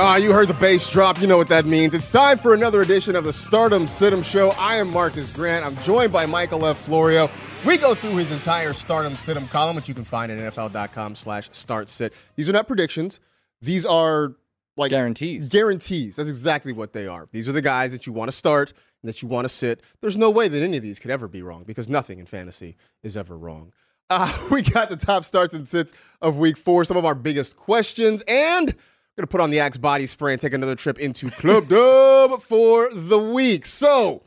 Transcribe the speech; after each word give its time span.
Ah, 0.00 0.14
you 0.14 0.32
heard 0.32 0.46
the 0.46 0.54
bass 0.54 0.88
drop. 0.88 1.20
You 1.20 1.26
know 1.26 1.36
what 1.36 1.48
that 1.48 1.64
means. 1.64 1.92
It's 1.92 2.08
time 2.08 2.38
for 2.38 2.54
another 2.54 2.82
edition 2.82 3.16
of 3.16 3.24
the 3.24 3.32
Start 3.32 3.72
'em 3.72 3.88
Sit 3.88 4.12
'em 4.12 4.22
Show. 4.22 4.50
I 4.50 4.76
am 4.76 4.92
Marcas 4.92 5.32
Grant. 5.32 5.66
I'm 5.66 5.76
joined 5.82 6.12
by 6.12 6.24
Michael 6.24 6.64
F. 6.66 6.78
Florio. 6.78 7.28
We 7.66 7.78
go 7.78 7.96
through 7.96 8.14
his 8.14 8.30
entire 8.30 8.72
Start 8.72 9.06
'em 9.06 9.16
Sit 9.16 9.36
'em 9.36 9.48
column, 9.48 9.74
which 9.74 9.88
you 9.88 9.94
can 9.94 10.04
find 10.04 10.30
at 10.30 10.38
NFL.com 10.38 11.16
slash 11.16 11.48
start 11.50 11.88
sit. 11.88 12.14
These 12.36 12.48
are 12.48 12.52
not 12.52 12.68
predictions. 12.68 13.18
These 13.60 13.84
are 13.84 14.34
like 14.76 14.90
Guarantees. 14.90 15.48
Guarantees. 15.48 16.14
That's 16.14 16.28
exactly 16.28 16.72
what 16.72 16.92
they 16.92 17.08
are. 17.08 17.28
These 17.32 17.48
are 17.48 17.52
the 17.52 17.60
guys 17.60 17.90
that 17.90 18.06
you 18.06 18.12
want 18.12 18.30
to 18.30 18.36
start 18.36 18.72
and 19.02 19.08
that 19.08 19.20
you 19.20 19.26
want 19.26 19.46
to 19.46 19.48
sit. 19.48 19.82
There's 20.00 20.16
no 20.16 20.30
way 20.30 20.46
that 20.46 20.62
any 20.62 20.76
of 20.76 20.82
these 20.84 21.00
could 21.00 21.10
ever 21.10 21.26
be 21.26 21.42
wrong 21.42 21.64
because 21.66 21.88
nothing 21.88 22.20
in 22.20 22.26
fantasy 22.26 22.76
is 23.02 23.16
ever 23.16 23.36
wrong. 23.36 23.72
Uh, 24.10 24.32
we 24.52 24.62
got 24.62 24.90
the 24.90 24.96
top 24.96 25.24
starts 25.24 25.54
and 25.54 25.68
sits 25.68 25.92
of 26.22 26.36
week 26.36 26.56
four, 26.56 26.84
some 26.84 26.96
of 26.96 27.04
our 27.04 27.16
biggest 27.16 27.56
questions, 27.56 28.22
and 28.28 28.76
to 29.22 29.26
put 29.26 29.40
on 29.40 29.50
the 29.50 29.60
Axe 29.60 29.78
body 29.78 30.06
spray 30.06 30.32
and 30.32 30.40
take 30.40 30.52
another 30.52 30.74
trip 30.74 30.98
into 30.98 31.30
Club 31.30 31.68
Dub 31.68 32.40
for 32.42 32.90
the 32.92 33.18
week. 33.18 33.66
So 33.66 34.22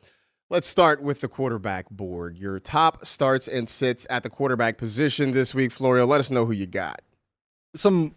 let's 0.50 0.68
start 0.68 1.02
with 1.02 1.22
the 1.22 1.28
quarterback 1.28 1.90
board. 1.90 2.38
Your 2.38 2.60
top 2.60 3.06
starts 3.06 3.48
and 3.48 3.68
sits 3.68 4.06
at 4.10 4.24
the 4.24 4.30
quarterback 4.30 4.78
position 4.78 5.32
this 5.32 5.56
week. 5.56 5.72
Florio, 5.72 6.06
let 6.06 6.20
us 6.20 6.32
know 6.32 6.46
who 6.46 6.54
you 6.54 6.66
got. 6.66 7.02
Some 7.76 8.16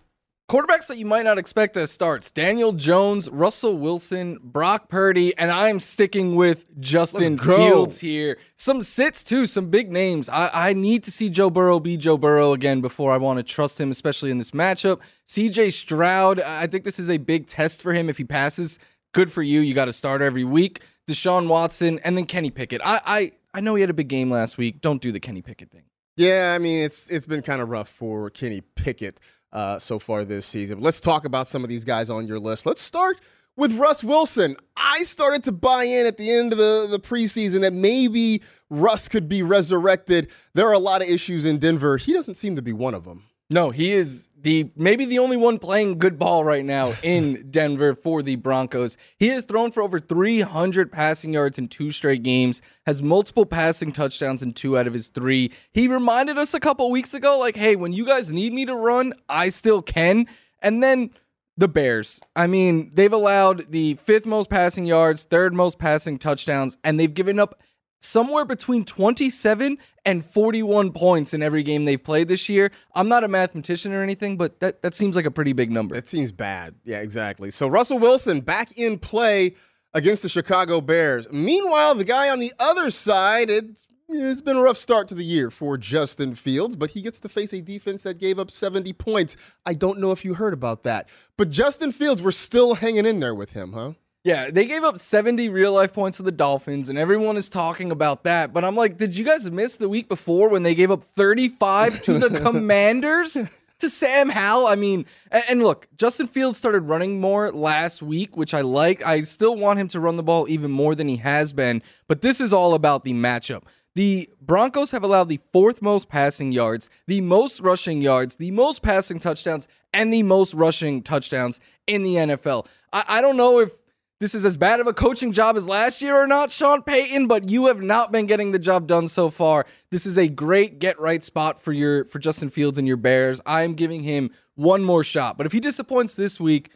quarterbacks 0.49 0.87
that 0.89 0.99
you 0.99 1.07
might 1.07 1.25
not 1.25 1.39
expect 1.39 1.77
as 1.77 1.91
starts 1.91 2.31
Daniel 2.31 2.73
Jones, 2.73 3.31
Russell 3.31 3.79
Wilson, 3.79 4.39
Brock 4.43 4.89
Purdy, 4.89 5.37
and 5.39 5.51
I'm 5.51 5.81
sticking 5.81 6.35
with 6.37 6.65
Justin. 6.81 7.39
Fields 7.39 7.99
here. 7.99 8.39
Some 8.57 8.83
sits 8.83 9.23
too, 9.23 9.47
some 9.47 9.71
big 9.71 9.91
names. 9.91 10.29
I, 10.29 10.51
I 10.53 10.73
need 10.73 11.03
to 11.05 11.11
see 11.11 11.29
Joe 11.31 11.51
Burrow 11.51 11.81
be 11.81 11.97
Joe 11.97 12.19
Burrow 12.19 12.53
again 12.53 12.81
before 12.81 13.13
I 13.13 13.17
want 13.17 13.39
to 13.39 13.43
trust 13.43 13.81
him, 13.81 13.91
especially 13.91 14.31
in 14.31 14.39
this 14.39 14.51
matchup. 14.51 15.01
CJ 15.29 15.73
Stroud, 15.73 16.41
I 16.41 16.67
think 16.67 16.85
this 16.85 16.99
is 16.99 17.11
a 17.11 17.19
big 17.19 17.47
test 17.47 17.83
for 17.83 17.93
him. 17.93 18.09
If 18.09 18.19
he 18.19 18.25
passes, 18.25 18.79
good 19.13 19.33
for 19.33 19.43
you. 19.43 19.61
You 19.61 19.75
got 19.75 19.87
to 19.87 19.93
start 19.93 20.21
every 20.23 20.45
week. 20.45 20.81
Deshaun 21.07 21.49
Watson, 21.49 22.01
and 22.05 22.17
then 22.17 22.25
Kenny 22.25 22.51
Pickett. 22.51 22.81
I, 22.85 23.01
I 23.05 23.33
I 23.55 23.61
know 23.61 23.75
he 23.75 23.83
had 23.83 23.91
a 23.91 23.95
big 23.95 24.09
game 24.09 24.31
last 24.31 24.59
week. 24.59 24.81
Don't 24.81 25.01
do 25.01 25.13
the 25.13 25.21
Kenny 25.21 25.43
Pickett 25.43 25.71
thing. 25.71 25.85
Yeah, 26.17 26.53
I 26.55 26.59
mean 26.59 26.85
it's 26.85 27.07
it's 27.09 27.27
been 27.27 27.43
kind 27.43 27.61
of 27.61 27.69
rough 27.69 27.89
for 27.89 28.31
Kenny 28.31 28.63
Pickett 28.77 29.21
uh, 29.55 29.79
so 29.79 29.99
far 29.99 30.25
this 30.25 30.45
season. 30.45 30.79
But 30.79 30.85
let's 30.85 31.01
talk 31.01 31.25
about 31.25 31.49
some 31.49 31.63
of 31.63 31.71
these 31.71 31.85
guys 31.85 32.11
on 32.11 32.27
your 32.27 32.39
list. 32.39 32.67
Let's 32.67 32.83
start 32.83 33.21
with 33.57 33.73
Russ 33.79 34.05
Wilson. 34.05 34.57
I 34.77 35.05
started 35.05 35.45
to 35.45 35.53
buy 35.53 35.85
in 35.85 36.07
at 36.07 36.17
the 36.19 36.31
end 36.31 36.53
of 36.53 36.59
the, 36.59 36.89
the 36.91 36.99
preseason 36.99 37.61
that 37.61 37.73
maybe 37.73 38.43
Russ 38.69 39.09
could 39.09 39.29
be 39.29 39.43
resurrected. 39.43 40.31
There 40.55 40.67
are 40.69 40.73
a 40.73 40.79
lot 40.79 41.03
of 41.03 41.09
issues 41.09 41.45
in 41.47 41.59
Denver. 41.59 41.97
He 41.97 42.13
doesn't 42.13 42.35
seem 42.35 42.57
to 42.57 42.63
be 42.63 42.73
one 42.73 42.95
of 42.95 43.05
them. 43.05 43.23
No, 43.51 43.71
he 43.71 43.93
is 43.93 44.29
the 44.45 44.71
maybe 44.77 45.05
the 45.05 45.19
only 45.19 45.37
one 45.37 45.59
playing 45.59 45.99
good 45.99 46.19
ball 46.19 46.45
right 46.45 46.65
now 46.65 46.95
in 47.03 47.51
Denver 47.51 47.95
for 47.95 48.23
the 48.23 48.37
Broncos. 48.37 48.97
He 49.19 49.29
has 49.29 49.45
thrown 49.45 49.73
for 49.73 49.83
over 49.83 49.99
300 49.99 50.93
passing 50.93 51.33
yards 51.33 51.59
in 51.59 51.69
two 51.69 51.91
straight 51.91 52.23
games, 52.23 52.63
has 52.87 53.03
multiple 53.03 53.47
passing 53.47 53.91
touchdowns 53.91 54.43
in 54.43 54.53
two 54.53 54.79
out 54.79 54.87
of 54.87 54.93
his 54.93 55.09
three. 55.09 55.51
He 55.73 55.89
reminded 55.89 56.39
us 56.39 56.55
a 56.55 56.61
couple 56.61 56.91
weeks 56.91 57.15
ago, 57.15 57.39
like, 57.39 57.57
hey, 57.57 57.75
when 57.75 57.93
you 57.93 58.07
guys 58.07 58.33
need 58.33 58.53
me 58.53 58.65
to 58.67 58.77
run, 58.77 59.15
I 59.29 59.49
still 59.49 59.83
can. 59.83 60.27
And 60.63 60.83
then 60.83 61.11
the 61.57 61.69
Bears. 61.69 62.21
I 62.35 62.47
mean, 62.47 62.91
they've 62.95 63.13
allowed 63.13 63.71
the 63.71 63.95
fifth 63.95 64.27
most 64.27 64.51
passing 64.51 64.87
yards, 64.87 65.25
third 65.25 65.55
most 65.55 65.79
passing 65.79 66.19
touchdowns, 66.19 66.77
and 66.83 66.99
they've 66.99 67.13
given 67.13 67.39
up 67.39 67.61
somewhere 68.05 68.45
between 68.45 68.85
27 68.85 69.79
and 70.05 70.25
41 70.25 70.93
points 70.93 71.35
in 71.35 71.43
every 71.43 71.63
game 71.63 71.85
they've 71.85 72.03
played 72.03 72.29
this 72.29 72.49
year. 72.49 72.71
I'm 72.95 73.09
not 73.09 73.25
a 73.25 73.29
mathematician 73.29 73.93
or 73.93 74.03
anything, 74.03 74.37
but 74.37 74.61
that, 74.61 74.83
that 74.83 74.95
seems 74.95 75.17
like 75.17 75.25
a 75.25 75.31
pretty 75.31 75.53
big 75.53 75.71
number. 75.71 75.95
That 75.95 76.07
seems 76.07 76.31
bad. 76.31 76.75
Yeah, 76.85 76.99
exactly. 76.99 77.51
So 77.51 77.67
Russell 77.67 77.99
Wilson 77.99 78.41
back 78.41 78.77
in 78.77 78.99
play 78.99 79.55
against 79.95 80.23
the 80.23 80.29
Chicago 80.29 80.81
Bears. 80.81 81.27
Meanwhile, 81.33 81.95
the 81.95 82.05
guy 82.05 82.29
on 82.29 82.41
the 82.41 82.53
other 82.59 82.91
side, 82.91 83.49
it's 83.51 83.87
it's 84.07 84.43
been 84.43 84.57
a 84.57 84.63
rough 84.63 84.77
start 84.77 85.09
to 85.09 85.15
the 85.15 85.25
year 85.25 85.51
for 85.51 85.79
Justin 85.79 86.35
Fields, 86.35 86.77
but 86.77 86.91
he 86.91 87.01
gets 87.01 87.21
to 87.21 87.29
face 87.29 87.55
a 87.55 87.63
defense 87.63 88.03
that 88.03 88.19
gave 88.19 88.39
up 88.39 88.51
70 88.51 88.93
points. 88.93 89.35
I 89.65 89.73
don't 89.73 89.99
know 89.99 90.13
if 90.13 90.27
you 90.27 90.35
heard 90.35 90.53
about 90.53 90.83
that. 90.85 91.09
But 91.39 91.51
Justin 91.51 91.91
Fields, 91.91 92.21
we're 92.23 92.31
still 92.31 92.75
hanging 92.75 93.07
in 93.07 93.21
there 93.21 93.35
with 93.35 93.53
him, 93.53 93.73
huh? 93.73 93.93
Yeah, 94.25 94.51
they 94.51 94.65
gave 94.65 94.85
up 94.85 94.99
70 94.99 95.51
real 95.51 95.73
life 95.75 95.93
points 95.93 96.17
to 96.17 96.23
the 96.23 96.33
Dolphins, 96.33 96.89
and 96.89 96.99
everyone 96.99 97.37
is 97.37 97.51
talking 97.51 97.91
about 97.91 98.25
that. 98.25 98.55
But 98.55 98.65
I'm 98.65 98.75
like, 98.75 98.97
did 98.97 99.15
you 99.15 99.23
guys 99.23 99.51
miss 99.51 99.77
the 99.77 99.89
week 99.89 100.09
before 100.09 100.49
when 100.49 100.63
they 100.63 100.75
gave 100.75 100.91
up 100.91 101.03
35 101.03 102.03
to 102.05 102.19
the 102.19 102.41
Commanders? 102.43 103.37
To 103.81 103.91
Sam 103.91 104.31
Howell, 104.31 104.69
I 104.69 104.77
mean, 104.77 105.05
and, 105.31 105.63
look, 105.63 105.89
Justin 105.97 106.29
Fields 106.29 106.57
started 106.57 106.83
running 106.83 107.21
more 107.21 107.51
last 107.51 108.03
week, 108.03 108.37
which 108.37 108.55
I 108.55 108.61
like. 108.61 109.05
I 109.05 109.23
still 109.23 109.57
want 109.57 109.81
him 109.81 109.89
to 109.89 110.01
run 110.01 110.17
the 110.17 110.23
ball 110.23 110.49
even 110.49 110.71
more 110.71 110.95
than 110.95 111.09
he 111.09 111.17
has 111.17 111.53
been, 111.53 111.83
but 112.07 112.23
this 112.23 112.41
is 112.41 112.53
all 112.53 112.75
about 112.75 113.05
the 113.05 113.13
matchup. 113.13 113.65
The 113.97 114.31
Broncos 114.41 114.93
have 114.93 115.03
allowed 115.03 115.29
the 115.29 115.41
fourth 115.53 115.83
most 115.83 116.09
passing 116.09 116.53
yards, 116.53 116.89
the 117.09 117.21
most 117.21 117.61
rushing 117.61 118.01
yards, 118.01 118.37
the 118.37 118.53
most 118.53 118.81
passing 118.81 119.19
touchdowns, 119.19 119.67
and 119.93 120.13
the 120.15 120.23
most 120.23 120.55
rushing 120.55 121.03
touchdowns 121.03 121.61
in 121.89 122.05
the 122.05 122.15
NFL. 122.15 122.67
I, 122.93 123.05
I 123.09 123.21
don't 123.21 123.37
know 123.37 123.59
if 123.59 123.73
this 124.21 124.35
is 124.35 124.45
as 124.45 124.57
bad 124.57 124.81
of 124.81 124.87
a 124.87 124.93
coaching 124.93 125.33
job 125.33 125.57
as 125.57 125.67
last 125.69 126.01
year 126.01 126.17
or 126.17 126.27
not, 126.27 126.51
Sean 126.51 126.83
Payton, 126.83 127.27
but 127.27 127.49
you 127.51 127.67
have 127.67 127.83
not 127.83 128.13
been 128.13 128.27
getting 128.27 128.53
the 128.53 128.59
job 128.59 128.87
done 128.87 129.09
so 129.09 129.29
far. 129.29 129.67
This 129.91 130.07
is 130.07 130.17
a 130.17 130.29
great 130.29 130.79
get 130.79 130.99
right 131.01 131.23
spot 131.23 131.61
for 131.61 131.73
your 131.73 132.05
for 132.05 132.19
Justin 132.19 132.49
Fields 132.51 132.79
and 132.79 132.87
your 132.87 132.97
Bears. 132.97 133.41
I'm 133.45 133.75
giving 133.75 134.03
him 134.03 134.31
one 134.55 134.83
more 134.85 135.03
shot. 135.05 135.37
But 135.37 135.47
if 135.47 135.53
he 135.53 135.61
disappoints 135.61 136.15
this 136.15 136.39
week, 136.39 136.71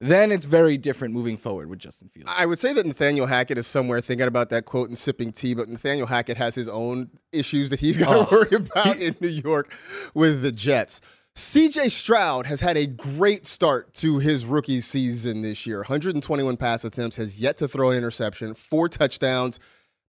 then 0.00 0.30
it's 0.30 0.44
very 0.44 0.76
different 0.76 1.14
moving 1.14 1.36
forward 1.38 1.68
with 1.70 1.78
Justin 1.78 2.08
Fields. 2.08 2.28
I 2.30 2.44
would 2.46 2.58
say 2.58 2.72
that 2.74 2.84
Nathaniel 2.86 3.26
Hackett 3.26 3.56
is 3.58 3.66
somewhere 3.66 4.00
thinking 4.00 4.26
about 4.26 4.50
that 4.50 4.66
quote 4.66 4.88
and 4.88 4.96
sipping 4.98 5.32
tea, 5.32 5.54
but 5.54 5.68
Nathaniel 5.68 6.06
Hackett 6.06 6.36
has 6.36 6.54
his 6.54 6.68
own 6.68 7.10
issues 7.32 7.70
that 7.70 7.80
he's 7.80 7.96
got 7.98 8.10
to 8.12 8.18
Oh. 8.26 8.28
worry 8.30 8.56
about 8.56 8.98
in 8.98 9.16
New 9.20 9.28
York 9.28 9.72
with 10.14 10.42
the 10.42 10.52
Jets. 10.52 11.00
CJ 11.36 11.90
Stroud 11.90 12.46
has 12.46 12.60
had 12.60 12.78
a 12.78 12.86
great 12.86 13.46
start 13.46 13.92
to 13.96 14.18
his 14.20 14.46
rookie 14.46 14.80
season 14.80 15.42
this 15.42 15.66
year. 15.66 15.80
121 15.80 16.56
pass 16.56 16.82
attempts, 16.82 17.16
has 17.16 17.38
yet 17.38 17.58
to 17.58 17.68
throw 17.68 17.90
an 17.90 17.98
interception, 17.98 18.54
four 18.54 18.88
touchdowns. 18.88 19.60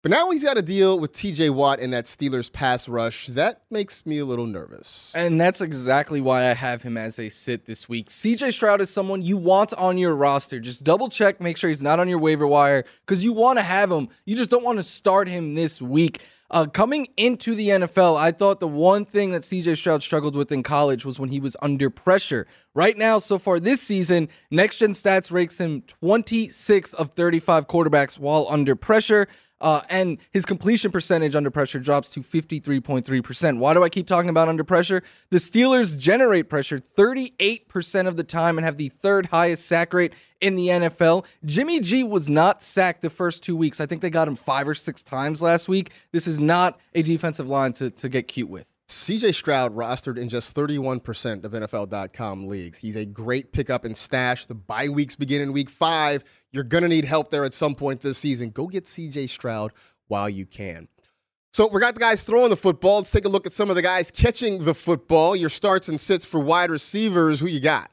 But 0.03 0.11
now 0.11 0.31
he's 0.31 0.45
got 0.45 0.53
to 0.53 0.61
deal 0.61 0.97
with 0.97 1.11
TJ 1.11 1.49
Watt 1.49 1.81
and 1.81 1.91
that 1.91 2.05
Steelers 2.05 2.49
pass 2.49 2.87
rush. 2.87 3.27
That 3.27 3.63
makes 3.69 4.05
me 4.05 4.19
a 4.19 4.25
little 4.25 4.45
nervous. 4.45 5.11
And 5.17 5.41
that's 5.41 5.59
exactly 5.59 6.21
why 6.21 6.49
I 6.49 6.53
have 6.53 6.83
him 6.83 6.95
as 6.95 7.19
a 7.19 7.27
sit 7.27 7.65
this 7.65 7.89
week. 7.89 8.07
CJ 8.07 8.53
Stroud 8.53 8.79
is 8.79 8.89
someone 8.89 9.21
you 9.21 9.35
want 9.35 9.73
on 9.73 9.97
your 9.97 10.15
roster. 10.15 10.61
Just 10.61 10.85
double 10.85 11.09
check, 11.09 11.41
make 11.41 11.57
sure 11.57 11.69
he's 11.69 11.83
not 11.83 11.99
on 11.99 12.07
your 12.07 12.19
waiver 12.19 12.47
wire 12.47 12.85
because 13.05 13.21
you 13.25 13.33
want 13.33 13.59
to 13.59 13.63
have 13.63 13.91
him. 13.91 14.07
You 14.23 14.37
just 14.37 14.49
don't 14.49 14.63
want 14.63 14.77
to 14.77 14.83
start 14.83 15.27
him 15.27 15.55
this 15.55 15.81
week. 15.81 16.21
Uh, 16.49 16.65
coming 16.65 17.07
into 17.17 17.55
the 17.55 17.69
NFL, 17.69 18.17
I 18.17 18.31
thought 18.31 18.61
the 18.61 18.69
one 18.69 19.03
thing 19.03 19.31
that 19.31 19.41
CJ 19.41 19.75
Stroud 19.75 20.01
struggled 20.01 20.33
with 20.33 20.49
in 20.49 20.63
college 20.63 21.03
was 21.03 21.19
when 21.19 21.29
he 21.29 21.41
was 21.41 21.57
under 21.61 21.89
pressure. 21.89 22.47
Right 22.73 22.97
now, 22.97 23.19
so 23.19 23.37
far 23.37 23.59
this 23.59 23.81
season, 23.81 24.29
Next 24.49 24.77
Gen 24.77 24.93
Stats 24.93 25.29
ranks 25.29 25.59
him 25.59 25.81
26th 26.01 26.93
of 26.93 27.09
35 27.11 27.67
quarterbacks 27.67 28.17
while 28.17 28.47
under 28.49 28.77
pressure. 28.77 29.27
Uh, 29.59 29.81
and 29.89 30.19
his 30.31 30.45
completion 30.45 30.91
percentage 30.91 31.35
under 31.35 31.49
pressure 31.49 31.79
drops 31.79 32.09
to 32.09 32.21
53.3%. 32.21 33.57
Why 33.57 33.73
do 33.73 33.83
I 33.83 33.89
keep 33.89 34.05
talking 34.05 34.29
about 34.29 34.47
under 34.47 34.63
pressure? 34.63 35.01
The 35.31 35.37
Steelers 35.37 35.97
generate 35.97 36.47
pressure 36.47 36.79
38% 36.79 38.07
of 38.07 38.17
the 38.17 38.23
time 38.23 38.57
and 38.57 38.65
have 38.65 38.77
the 38.77 38.89
third 38.89 39.27
highest 39.27 39.65
sack 39.65 39.93
rate 39.93 40.13
in 40.41 40.55
the 40.55 40.67
NFL. 40.67 41.25
Jimmy 41.43 41.79
G 41.79 42.03
was 42.03 42.29
not 42.29 42.61
sacked 42.61 43.01
the 43.01 43.09
first 43.09 43.41
two 43.41 43.55
weeks. 43.55 43.81
I 43.81 43.87
think 43.87 44.01
they 44.01 44.11
got 44.11 44.27
him 44.27 44.35
five 44.35 44.67
or 44.67 44.75
six 44.75 45.01
times 45.01 45.41
last 45.41 45.67
week. 45.67 45.91
This 46.11 46.27
is 46.27 46.39
not 46.39 46.79
a 46.93 47.01
defensive 47.01 47.49
line 47.49 47.73
to, 47.73 47.89
to 47.89 48.09
get 48.09 48.27
cute 48.27 48.49
with. 48.49 48.67
CJ 48.89 49.35
Stroud 49.35 49.75
rostered 49.75 50.17
in 50.17 50.29
just 50.29 50.55
31% 50.55 51.43
of 51.43 51.51
NFL.com 51.51 52.47
leagues. 52.47 52.77
He's 52.77 52.95
a 52.95 53.05
great 53.05 53.51
pickup 53.51 53.83
and 53.83 53.97
stash. 53.97 54.45
The 54.45 54.55
bye 54.55 54.87
weeks 54.87 55.17
begin 55.17 55.41
in 55.41 55.51
week 55.51 55.69
five. 55.69 56.23
You're 56.53 56.63
going 56.63 56.83
to 56.83 56.87
need 56.87 57.03
help 57.03 57.29
there 57.29 57.43
at 57.43 57.53
some 57.53 57.75
point 57.75 57.99
this 57.99 58.17
season. 58.17 58.49
Go 58.49 58.65
get 58.65 58.85
CJ 58.85 59.27
Stroud 59.27 59.73
while 60.07 60.29
you 60.29 60.45
can. 60.45 60.87
So 61.51 61.67
we 61.67 61.81
got 61.81 61.95
the 61.95 61.99
guys 61.99 62.23
throwing 62.23 62.49
the 62.49 62.55
football. 62.55 62.97
Let's 62.97 63.11
take 63.11 63.25
a 63.25 63.29
look 63.29 63.45
at 63.45 63.51
some 63.51 63.69
of 63.69 63.75
the 63.75 63.81
guys 63.81 64.09
catching 64.09 64.63
the 64.63 64.73
football. 64.73 65.35
Your 65.35 65.49
starts 65.49 65.89
and 65.89 65.99
sits 65.99 66.23
for 66.23 66.39
wide 66.39 66.69
receivers. 66.69 67.41
Who 67.41 67.47
you 67.47 67.59
got? 67.59 67.91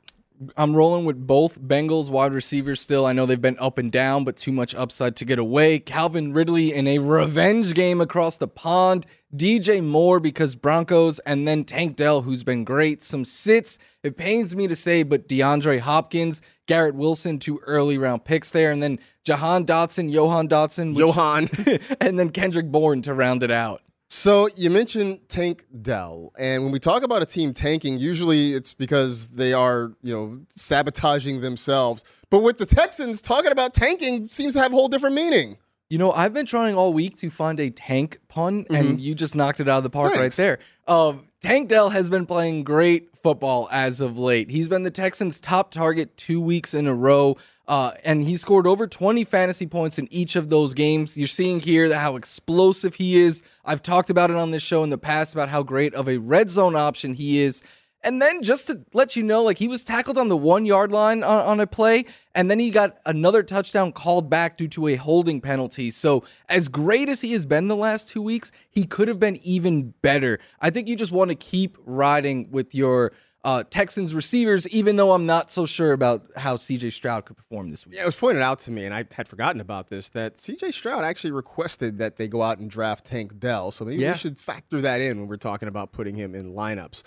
I'm 0.57 0.75
rolling 0.75 1.05
with 1.05 1.27
both 1.27 1.61
Bengals 1.61 2.11
wide 2.11 2.33
receivers 2.33 2.81
still. 2.81 3.07
I 3.07 3.13
know 3.13 3.27
they've 3.27 3.41
been 3.41 3.59
up 3.59 3.79
and 3.79 3.91
down, 3.91 4.25
but 4.25 4.37
too 4.37 4.53
much 4.53 4.75
upside 4.75 5.17
to 5.17 5.25
get 5.25 5.39
away. 5.39 5.79
Calvin 5.79 6.33
Ridley 6.33 6.73
in 6.73 6.87
a 6.87 6.99
revenge 6.99 7.75
game 7.75 8.01
across 8.01 8.37
the 8.37 8.49
pond. 8.49 9.07
DJ 9.35 9.83
Moore 9.83 10.21
because 10.21 10.55
Broncos, 10.55 11.19
and 11.21 11.47
then 11.47 11.65
Tank 11.65 11.97
Dell, 11.97 12.23
who's 12.23 12.45
been 12.45 12.65
great. 12.65 13.03
Some 13.03 13.25
sits. 13.25 13.79
It 14.03 14.17
pains 14.17 14.55
me 14.55 14.69
to 14.69 14.77
say, 14.77 15.03
but 15.03 15.29
DeAndre 15.29 15.81
Hopkins, 15.81 16.41
Garrett 16.67 16.95
Wilson, 16.95 17.39
two 17.39 17.59
early 17.67 17.99
round 17.99 18.25
picks 18.25 18.51
there, 18.51 18.71
and 18.71 18.83
then 18.83 18.99
Jahan 19.25 19.67
Dotson, 19.67 20.11
Johan 20.11 20.49
Dotson, 20.49 20.95
which, 20.95 20.99
Johan. 20.99 21.49
and 22.01 22.19
then 22.19 22.31
Kendrick 22.31 22.71
Bourne 22.71 23.03
to 23.03 23.15
round 23.15 23.43
it 23.43 23.51
out. 23.51 23.83
So 24.17 24.49
you 24.57 24.71
mentioned 24.71 25.29
Tank 25.29 25.67
Dell, 25.83 26.33
and 26.39 26.63
when 26.63 26.71
we 26.71 26.79
talk 26.79 27.03
about 27.03 27.21
a 27.21 27.27
team 27.27 27.53
tanking, 27.53 27.99
usually 27.99 28.53
it's 28.53 28.73
because 28.73 29.27
they 29.27 29.53
are, 29.53 29.93
you 30.03 30.15
know, 30.15 30.39
sabotaging 30.51 31.41
themselves. 31.41 32.05
But 32.31 32.39
with 32.39 32.59
the 32.59 32.65
Texans, 32.65 33.21
talking 33.21 33.51
about 33.51 33.75
tanking 33.75 34.29
seems 34.29 34.55
to 34.55 34.61
have 34.61 34.73
a 34.73 34.75
whole 34.77 34.87
different 34.87 35.17
meaning. 35.17 35.59
You 35.91 35.99
know, 35.99 36.13
I've 36.13 36.33
been 36.33 36.47
trying 36.47 36.77
all 36.77 36.93
week 36.93 37.17
to 37.19 37.29
find 37.29 37.59
a 37.59 37.71
tank 37.71 38.21
pun, 38.29 38.67
and 38.71 39.01
you 39.01 39.17
just 39.17 39.35
knocked 39.35 39.59
it 39.59 39.69
out 39.69 39.79
of 39.79 39.83
the 39.83 39.91
park 39.91 40.15
right 40.15 40.33
there. 40.33 40.61
Um, 40.87 41.27
tank 41.43 41.69
Dell 41.69 41.91
has 41.91 42.09
been 42.09 42.25
playing 42.25 42.63
great 42.63 43.17
football 43.17 43.69
as 43.73 44.01
of 44.01 44.17
late. 44.17 44.49
He's 44.49 44.69
been 44.69 44.85
the 44.85 44.93
Texans' 44.93 45.41
top 45.41 45.73
target 45.73 46.17
two 46.17 46.41
weeks 46.41 46.73
in 46.73 46.87
a 46.87 46.95
row. 46.95 47.37
Uh, 47.67 47.93
and 48.05 48.23
he 48.23 48.37
scored 48.37 48.67
over 48.67 48.87
20 48.87 49.25
fantasy 49.25 49.67
points 49.67 49.99
in 49.99 50.07
each 50.13 50.37
of 50.37 50.51
those 50.51 50.75
games. 50.75 51.17
You're 51.17 51.27
seeing 51.27 51.61
here 51.61 51.93
how 51.95 52.17
explosive 52.17 52.97
he 52.97 53.21
is. 53.21 53.43
I've 53.65 53.83
talked 53.83 54.11
about 54.11 54.31
it 54.31 54.37
on 54.37 54.51
this 54.51 54.63
show 54.63 54.85
in 54.85 54.91
the 54.91 54.99
past 54.99 55.33
about 55.33 55.49
how 55.49 55.63
great 55.63 55.95
of 55.95 56.09
a 56.09 56.19
red 56.19 56.51
zone 56.51 56.77
option 56.77 57.15
he 57.15 57.41
is. 57.41 57.63
And 58.05 58.21
then 58.21 58.43
just 58.43 58.67
to 58.67 58.85
let 58.93 59.17
you 59.17 59.23
know, 59.23 59.43
like 59.43 59.57
he 59.57 59.67
was 59.67 59.83
tackled 59.83 60.19
on 60.19 60.29
the 60.29 60.37
one 60.37 60.67
yard 60.67 60.93
line 60.93 61.25
on, 61.25 61.41
on 61.47 61.61
a 61.61 61.67
play, 61.67 62.05
and 62.35 62.51
then 62.51 62.59
he 62.59 62.71
got 62.71 62.99
another 63.07 63.43
touchdown 63.43 63.93
called 63.93 64.29
back 64.29 64.59
due 64.59 64.69
to 64.69 64.89
a 64.89 64.97
holding 64.97 65.41
penalty. 65.41 65.91
So, 65.91 66.23
as 66.51 66.69
great 66.69 67.09
as 67.09 67.23
he 67.23 67.33
has 67.33 67.47
been 67.47 67.69
the 67.69 67.77
last 67.77 68.11
two 68.11 68.21
weeks, 68.21 68.53
he 68.69 68.85
could 68.85 69.09
have 69.09 69.19
been 69.19 69.37
even 69.37 69.95
better. 70.03 70.39
I 70.61 70.69
think 70.69 70.87
you 70.87 70.97
just 70.97 71.13
want 71.13 71.31
to 71.31 71.35
keep 71.35 71.79
riding 71.87 72.51
with 72.51 72.75
your 72.75 73.13
uh, 73.45 73.63
Texans 73.71 74.15
receivers, 74.15 74.67
even 74.69 74.97
though 74.97 75.13
I'm 75.13 75.27
not 75.27 75.51
so 75.51 75.67
sure 75.67 75.93
about 75.93 76.23
how 76.37 76.57
CJ 76.57 76.93
Stroud 76.93 77.27
could 77.27 77.37
perform 77.37 77.71
this 77.71 77.87
week. 77.87 77.95
Yeah, 77.97 78.03
it 78.03 78.07
was 78.07 78.17
pointed 78.17 78.43
out 78.43 78.59
to 78.61 78.71
me, 78.71 78.85
and 78.87 78.95
I 78.95 79.05
had 79.13 79.29
forgotten 79.29 79.61
about 79.61 79.89
this, 79.91 80.09
that 80.11 80.37
CJ 80.37 80.73
Stroud 80.73 81.05
actually 81.05 81.33
requested 81.33 81.99
that 81.99 82.17
they 82.17 82.27
go 82.27 82.41
out 82.43 82.59
and 82.59 82.71
draft 82.71 83.05
Tank 83.05 83.39
Dell. 83.39 83.71
So 83.71 83.85
maybe 83.85 84.03
Yeah. 84.03 84.13
we 84.13 84.19
should 84.19 84.39
factor 84.39 84.81
that 84.81 85.01
in 85.03 85.19
when 85.21 85.29
we're 85.29 85.37
talking 85.37 85.69
about 85.69 85.93
putting 85.93 86.17
him 86.17 86.35
in 86.35 86.55
lineups. 86.55 87.03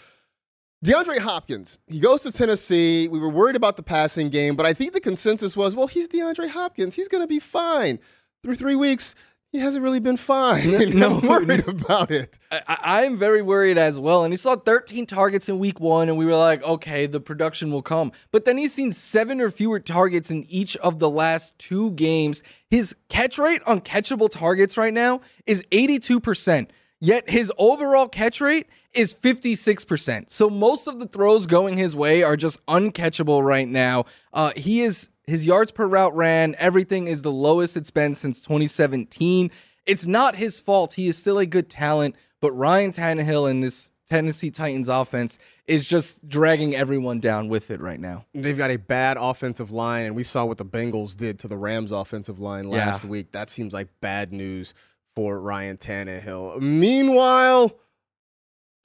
DeAndre 0.85 1.17
Hopkins, 1.17 1.79
he 1.87 1.99
goes 1.99 2.21
to 2.21 2.31
Tennessee. 2.31 3.07
We 3.07 3.17
were 3.19 3.29
worried 3.29 3.55
about 3.55 3.75
the 3.77 3.83
passing 3.83 4.29
game, 4.29 4.55
but 4.55 4.67
I 4.67 4.73
think 4.73 4.93
the 4.93 4.99
consensus 5.01 5.57
was, 5.57 5.75
well, 5.75 5.87
he's 5.87 6.07
DeAndre 6.07 6.49
Hopkins. 6.49 6.93
He's 6.93 7.07
going 7.07 7.23
to 7.23 7.27
be 7.27 7.39
fine. 7.39 7.97
Through 8.43 8.55
three 8.57 8.75
weeks, 8.75 9.15
he 9.51 9.59
hasn't 9.59 9.83
really 9.83 9.99
been 9.99 10.17
fine. 10.17 10.57
No. 10.97 11.17
I'm 11.19 11.27
worried 11.27 11.67
about 11.67 12.11
it. 12.11 12.37
I, 12.51 12.77
I 12.81 13.03
am 13.05 13.17
very 13.17 13.41
worried 13.41 13.77
as 13.77 13.99
well. 13.99 14.23
And 14.23 14.33
he 14.33 14.37
saw 14.37 14.55
13 14.55 15.05
targets 15.05 15.49
in 15.49 15.59
week 15.59 15.79
one, 15.79 16.09
and 16.09 16.17
we 16.17 16.25
were 16.25 16.35
like, 16.35 16.63
okay, 16.63 17.05
the 17.05 17.19
production 17.19 17.71
will 17.71 17.81
come. 17.81 18.11
But 18.31 18.45
then 18.45 18.57
he's 18.57 18.73
seen 18.73 18.91
seven 18.91 19.39
or 19.41 19.49
fewer 19.49 19.79
targets 19.79 20.31
in 20.31 20.45
each 20.49 20.75
of 20.77 20.99
the 20.99 21.09
last 21.09 21.57
two 21.59 21.91
games. 21.91 22.43
His 22.69 22.95
catch 23.09 23.37
rate 23.37 23.61
on 23.67 23.81
catchable 23.81 24.29
targets 24.29 24.77
right 24.77 24.93
now 24.93 25.21
is 25.45 25.63
82%. 25.71 26.67
Yet 26.99 27.29
his 27.29 27.51
overall 27.57 28.07
catch 28.07 28.41
rate 28.41 28.67
is 28.93 29.13
56%. 29.13 30.31
So 30.31 30.49
most 30.49 30.87
of 30.87 30.99
the 30.99 31.07
throws 31.07 31.45
going 31.45 31.77
his 31.77 31.95
way 31.95 32.23
are 32.23 32.35
just 32.35 32.63
uncatchable 32.65 33.43
right 33.43 33.67
now. 33.67 34.05
Uh, 34.33 34.51
he 34.55 34.81
is 34.81 35.09
his 35.25 35.45
yards 35.45 35.71
per 35.71 35.85
route 35.85 36.15
ran, 36.15 36.55
everything 36.57 37.07
is 37.07 37.21
the 37.21 37.31
lowest 37.31 37.75
it's 37.75 37.91
been 37.91 38.15
since 38.15 38.39
2017. 38.41 39.51
It's 39.85 40.05
not 40.05 40.35
his 40.37 40.59
fault. 40.59 40.93
He 40.93 41.07
is 41.07 41.17
still 41.17 41.37
a 41.37 41.45
good 41.45 41.69
talent, 41.69 42.15
but 42.39 42.51
Ryan 42.53 42.91
Tannehill 42.93 43.49
and 43.51 43.61
this 43.61 43.91
Tennessee 44.07 44.51
Titans 44.51 44.87
offense 44.87 45.37
is 45.67 45.85
just 45.85 46.25
dragging 46.29 46.73
everyone 46.75 47.19
down 47.19 47.49
with 47.49 47.71
it 47.71 47.81
right 47.81 47.99
now. 47.99 48.25
They've 48.33 48.57
got 48.57 48.71
a 48.71 48.77
bad 48.77 49.17
offensive 49.19 49.69
line, 49.71 50.05
and 50.05 50.15
we 50.15 50.23
saw 50.23 50.45
what 50.45 50.57
the 50.57 50.65
Bengals 50.65 51.15
did 51.15 51.39
to 51.39 51.49
the 51.49 51.57
Rams' 51.57 51.91
offensive 51.91 52.39
line 52.39 52.69
last 52.69 53.03
Yeah. 53.03 53.09
week. 53.09 53.33
That 53.33 53.49
seems 53.49 53.73
like 53.73 53.89
bad 53.99 54.31
news 54.31 54.73
for 55.17 55.39
Ryan 55.39 55.77
Tannehill. 55.77 56.61
Meanwhile, 56.61 57.75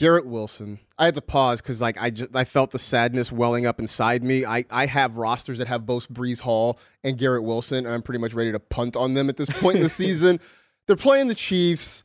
Garrett 0.00 0.25
Wilson. 0.25 0.79
I 0.96 1.05
had 1.05 1.14
to 1.17 1.20
pause 1.20 1.61
because 1.61 1.82
like 1.82 2.00
I 2.00 2.08
just 2.08 2.34
I 2.34 2.44
felt 2.44 2.70
the 2.70 2.79
sadness 2.79 3.31
welling 3.31 3.67
up 3.67 3.79
inside 3.79 4.25
me. 4.25 4.46
I, 4.46 4.64
I 4.70 4.87
have 4.87 5.19
rosters 5.19 5.58
that 5.58 5.69
have 5.69 5.84
both 5.84 6.11
Breece 6.11 6.40
Hall 6.40 6.79
and 7.05 7.19
Garrett 7.19 7.44
Wilson, 7.44 7.84
and 7.84 7.94
I'm 7.94 8.00
pretty 8.00 8.19
much 8.19 8.32
ready 8.32 8.50
to 8.50 8.58
punt 8.58 8.96
on 8.96 9.12
them 9.12 9.29
at 9.29 9.37
this 9.37 9.50
point 9.50 9.76
in 9.76 9.82
the 9.82 9.88
season. 9.90 10.40
They're 10.87 10.96
playing 10.96 11.29
the 11.29 11.34
Chiefs. 11.34 12.02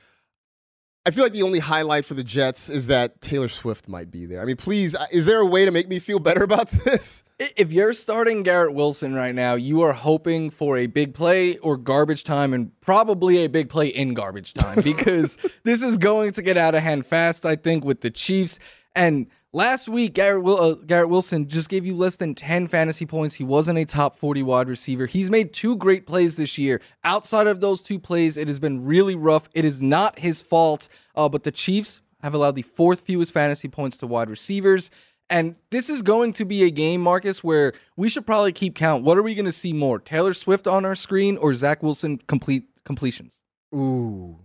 I 1.07 1.09
feel 1.09 1.23
like 1.23 1.31
the 1.31 1.43
only 1.43 1.59
highlight 1.59 2.03
for 2.03 2.15
the 2.15 2.23
Jets 2.23 2.67
is 2.67 2.87
that 2.87 3.21
Taylor 3.21 3.47
Swift 3.47 3.87
might 3.87 4.11
be 4.11 4.25
there. 4.25 4.41
I 4.41 4.45
mean, 4.45 4.57
please, 4.57 4.93
uh, 4.93 5.05
is 5.09 5.25
there 5.25 5.39
a 5.39 5.45
way 5.45 5.63
to 5.63 5.71
make 5.71 5.87
me 5.87 5.99
feel 5.99 6.19
better 6.19 6.43
about 6.43 6.67
this? 6.83 7.23
If 7.39 7.71
you're 7.71 7.93
starting 7.93 8.43
Garrett 8.43 8.73
Wilson 8.73 9.15
right 9.15 9.33
now, 9.33 9.53
you 9.53 9.83
are 9.83 9.93
hoping 9.93 10.49
for 10.49 10.75
a 10.75 10.85
big 10.87 11.13
play 11.13 11.55
or 11.59 11.77
garbage 11.77 12.25
time 12.25 12.53
and 12.53 12.77
probably 12.81 13.45
a 13.45 13.47
big 13.47 13.69
play 13.69 13.87
in 13.87 14.15
garbage 14.15 14.53
time 14.53 14.81
because 14.83 15.37
this 15.63 15.81
is 15.81 15.97
going 15.97 16.33
to 16.33 16.41
get 16.41 16.57
out 16.57 16.75
of 16.75 16.83
hand 16.83 17.05
fast, 17.05 17.45
I 17.45 17.55
think, 17.55 17.85
with 17.85 18.01
the 18.01 18.11
Chiefs. 18.11 18.59
And 18.93 19.27
last 19.53 19.87
week, 19.87 20.13
Garrett, 20.13 20.43
Wil- 20.43 20.61
uh, 20.61 20.73
Garrett 20.75 21.09
Wilson 21.09 21.47
just 21.47 21.69
gave 21.69 21.85
you 21.85 21.95
less 21.95 22.15
than 22.15 22.35
10 22.35 22.67
fantasy 22.67 23.05
points. 23.05 23.35
He 23.35 23.43
wasn't 23.43 23.79
a 23.79 23.85
top 23.85 24.17
40 24.17 24.43
wide 24.43 24.69
receiver. 24.69 25.05
He's 25.05 25.29
made 25.29 25.53
two 25.53 25.75
great 25.77 26.05
plays 26.05 26.35
this 26.35 26.57
year. 26.57 26.81
Outside 27.03 27.47
of 27.47 27.61
those 27.61 27.81
two 27.81 27.99
plays, 27.99 28.37
it 28.37 28.47
has 28.47 28.59
been 28.59 28.85
really 28.85 29.15
rough. 29.15 29.49
It 29.53 29.65
is 29.65 29.81
not 29.81 30.19
his 30.19 30.41
fault, 30.41 30.89
uh, 31.15 31.29
but 31.29 31.43
the 31.43 31.51
Chiefs 31.51 32.01
have 32.21 32.33
allowed 32.33 32.55
the 32.55 32.61
fourth 32.63 33.01
fewest 33.01 33.33
fantasy 33.33 33.67
points 33.67 33.97
to 33.97 34.07
wide 34.07 34.29
receivers. 34.29 34.89
And 35.29 35.55
this 35.71 35.89
is 35.89 36.01
going 36.01 36.31
to 36.33 36.45
be 36.45 36.63
a 36.63 36.71
game, 36.71 37.03
Marcas, 37.03 37.43
where 37.43 37.73
we 37.97 38.07
should 38.07 38.25
probably 38.25 38.53
keep 38.53 38.75
count. 38.75 39.03
What 39.03 39.17
are 39.17 39.23
we 39.23 39.35
going 39.35 39.45
to 39.45 39.51
see 39.51 39.73
more? 39.73 39.99
Taylor 39.99 40.33
Swift 40.33 40.67
on 40.67 40.85
our 40.85 40.95
screen 40.95 41.37
or 41.37 41.53
Zach 41.53 41.83
Wilson 41.83 42.17
complete 42.27 42.63
completions? 42.85 43.41
Ooh. 43.75 44.39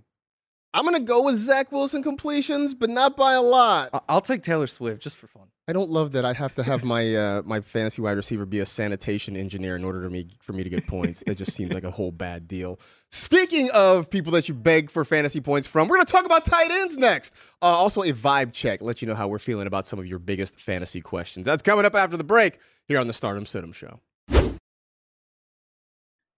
I'm 0.75 0.85
going 0.85 0.95
to 0.97 1.01
go 1.03 1.23
with 1.25 1.37
Zach 1.37 1.71
Wilson 1.71 2.03
completions, 2.03 2.75
but 2.75 2.89
not 2.89 3.17
by 3.17 3.35
a 3.35 3.43
lot. 3.43 3.91
I- 3.93 4.01
I'll 4.09 4.21
take 4.23 4.43
Taylor 4.43 4.67
Swift 4.67 5.03
just 5.03 5.17
for 5.19 5.27
fun. 5.27 5.43
I 5.69 5.73
don't 5.73 5.91
love 5.91 6.13
that 6.13 6.25
I 6.25 6.33
have 6.33 6.55
to 6.55 6.65
have 6.65 6.83
my 6.83 7.15
uh, 7.15 7.43
my 7.45 7.61
fantasy 7.61 8.03
wide 8.03 8.17
receiver 8.17 8.45
be 8.45 8.59
a 8.59 8.67
sanitation 8.67 9.37
engineer 9.37 9.77
in 9.77 9.85
order 9.85 10.03
to 10.03 10.11
me 10.11 10.27
for 10.41 10.53
me 10.53 10.65
to 10.65 10.69
get 10.71 10.87
points. 10.89 11.23
that 11.27 11.37
just 11.37 11.53
seems 11.53 11.73
like 11.73 11.85
a 11.85 11.91
whole 11.91 12.11
bad 12.11 12.49
deal. 12.49 12.81
Speaking 13.13 13.71
of 13.73 14.11
people 14.11 14.33
that 14.33 14.49
you 14.49 14.55
beg 14.55 14.91
for 14.91 15.05
fantasy 15.05 15.41
points 15.41 15.69
from, 15.69 15.87
we're 15.87 15.97
going 15.97 16.07
to 16.07 16.13
talk 16.13 16.25
about 16.27 16.45
tight 16.45 16.71
ends 16.73 16.97
next. 16.99 17.33
Uh, 17.63 17.67
also, 17.67 18.03
a 18.03 18.13
vibe 18.13 18.53
check, 18.53 18.83
let 18.83 19.01
you 19.03 19.07
know 19.09 19.15
how 19.15 19.29
we're 19.29 19.39
feeling 19.39 19.69
about 19.69 19.87
some 19.87 20.01
of 20.01 20.07
your 20.07 20.19
biggest 20.19 20.59
fantasy 20.61 21.01
questions. 21.01 21.47
That's 21.47 21.63
coming 21.63 21.85
up 21.85 21.95
after 21.95 22.17
the 22.17 22.25
break 22.25 22.59
here 22.89 22.99
on 22.99 23.07
the 23.07 23.13
Start 23.13 23.37
'em 23.37 23.47
Sit 23.47 23.63
'em 23.63 23.73
Show. 23.73 24.01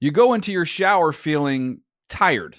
You 0.00 0.10
go 0.10 0.34
into 0.34 0.52
your 0.52 0.66
shower 0.66 1.12
feeling 1.12 1.80
tired, 2.10 2.58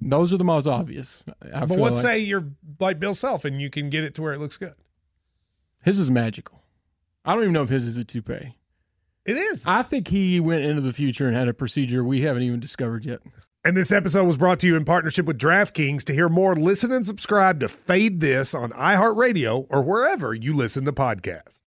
Those 0.00 0.32
are 0.32 0.36
the 0.36 0.44
most 0.44 0.66
obvious. 0.66 1.24
I 1.52 1.60
but 1.60 1.70
feel 1.70 1.78
let's 1.78 1.96
like. 1.96 2.02
say 2.02 2.18
you're 2.18 2.46
like 2.78 2.98
Bill 3.00 3.14
Self 3.14 3.44
and 3.44 3.60
you 3.60 3.70
can 3.70 3.88
get 3.90 4.04
it 4.04 4.14
to 4.14 4.22
where 4.22 4.32
it 4.34 4.38
looks 4.38 4.58
good. 4.58 4.74
his 5.82 5.98
is 5.98 6.10
magical. 6.10 6.62
I 7.24 7.32
don't 7.34 7.42
even 7.42 7.52
know 7.54 7.62
if 7.62 7.70
his 7.70 7.86
is 7.86 7.96
a 7.96 8.04
toupee. 8.04 8.56
It 9.24 9.36
is. 9.38 9.62
I 9.64 9.82
think 9.82 10.08
he 10.08 10.38
went 10.40 10.62
into 10.64 10.82
the 10.82 10.92
future 10.92 11.26
and 11.26 11.34
had 11.34 11.48
a 11.48 11.54
procedure 11.54 12.04
we 12.04 12.20
haven't 12.20 12.42
even 12.42 12.60
discovered 12.60 13.06
yet. 13.06 13.20
And 13.64 13.74
this 13.74 13.90
episode 13.92 14.24
was 14.26 14.36
brought 14.36 14.60
to 14.60 14.66
you 14.66 14.76
in 14.76 14.84
partnership 14.84 15.24
with 15.24 15.38
DraftKings. 15.38 16.04
To 16.04 16.12
hear 16.12 16.28
more, 16.28 16.54
listen 16.54 16.92
and 16.92 17.06
subscribe 17.06 17.60
to 17.60 17.68
Fade 17.68 18.20
This 18.20 18.54
on 18.54 18.72
iHeartRadio 18.72 19.66
or 19.70 19.82
wherever 19.82 20.34
you 20.34 20.52
listen 20.52 20.84
to 20.84 20.92
podcasts. 20.92 21.62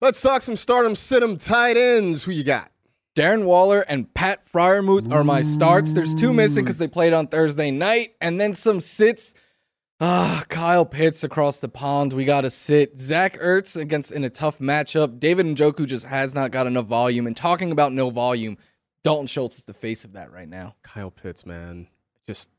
Let's 0.00 0.20
talk 0.20 0.40
some 0.42 0.56
start 0.56 0.86
'em, 0.86 0.94
sit 0.94 1.22
'em 1.22 1.36
tight 1.36 1.76
ends. 1.76 2.24
Who 2.24 2.32
you 2.32 2.44
got? 2.44 2.70
Darren 3.14 3.44
Waller 3.44 3.80
and 3.82 4.12
Pat 4.12 4.44
Freiermuth 4.50 5.12
are 5.12 5.22
my 5.22 5.42
starts. 5.42 5.92
There's 5.92 6.14
two 6.14 6.32
missing 6.32 6.64
because 6.64 6.78
they 6.78 6.88
played 6.88 7.12
on 7.12 7.28
Thursday 7.28 7.70
night, 7.70 8.14
and 8.20 8.40
then 8.40 8.54
some 8.54 8.80
sits. 8.80 9.34
Ah, 10.00 10.44
Kyle 10.48 10.84
Pitts 10.84 11.22
across 11.22 11.60
the 11.60 11.68
pond. 11.68 12.12
We 12.12 12.24
got 12.24 12.40
to 12.40 12.50
sit. 12.50 12.98
Zach 12.98 13.38
Ertz 13.38 13.80
against 13.80 14.10
in 14.10 14.24
a 14.24 14.30
tough 14.30 14.58
matchup. 14.58 15.20
David 15.20 15.46
Njoku 15.46 15.86
just 15.86 16.04
has 16.06 16.34
not 16.34 16.50
got 16.50 16.66
enough 16.66 16.86
volume. 16.86 17.28
And 17.28 17.36
talking 17.36 17.70
about 17.70 17.92
no 17.92 18.10
volume, 18.10 18.58
Dalton 19.04 19.28
Schultz 19.28 19.58
is 19.58 19.64
the 19.64 19.74
face 19.74 20.04
of 20.04 20.14
that 20.14 20.32
right 20.32 20.48
now. 20.48 20.74
Kyle 20.82 21.12
Pitts, 21.12 21.46
man. 21.46 21.86
Just 22.26 22.50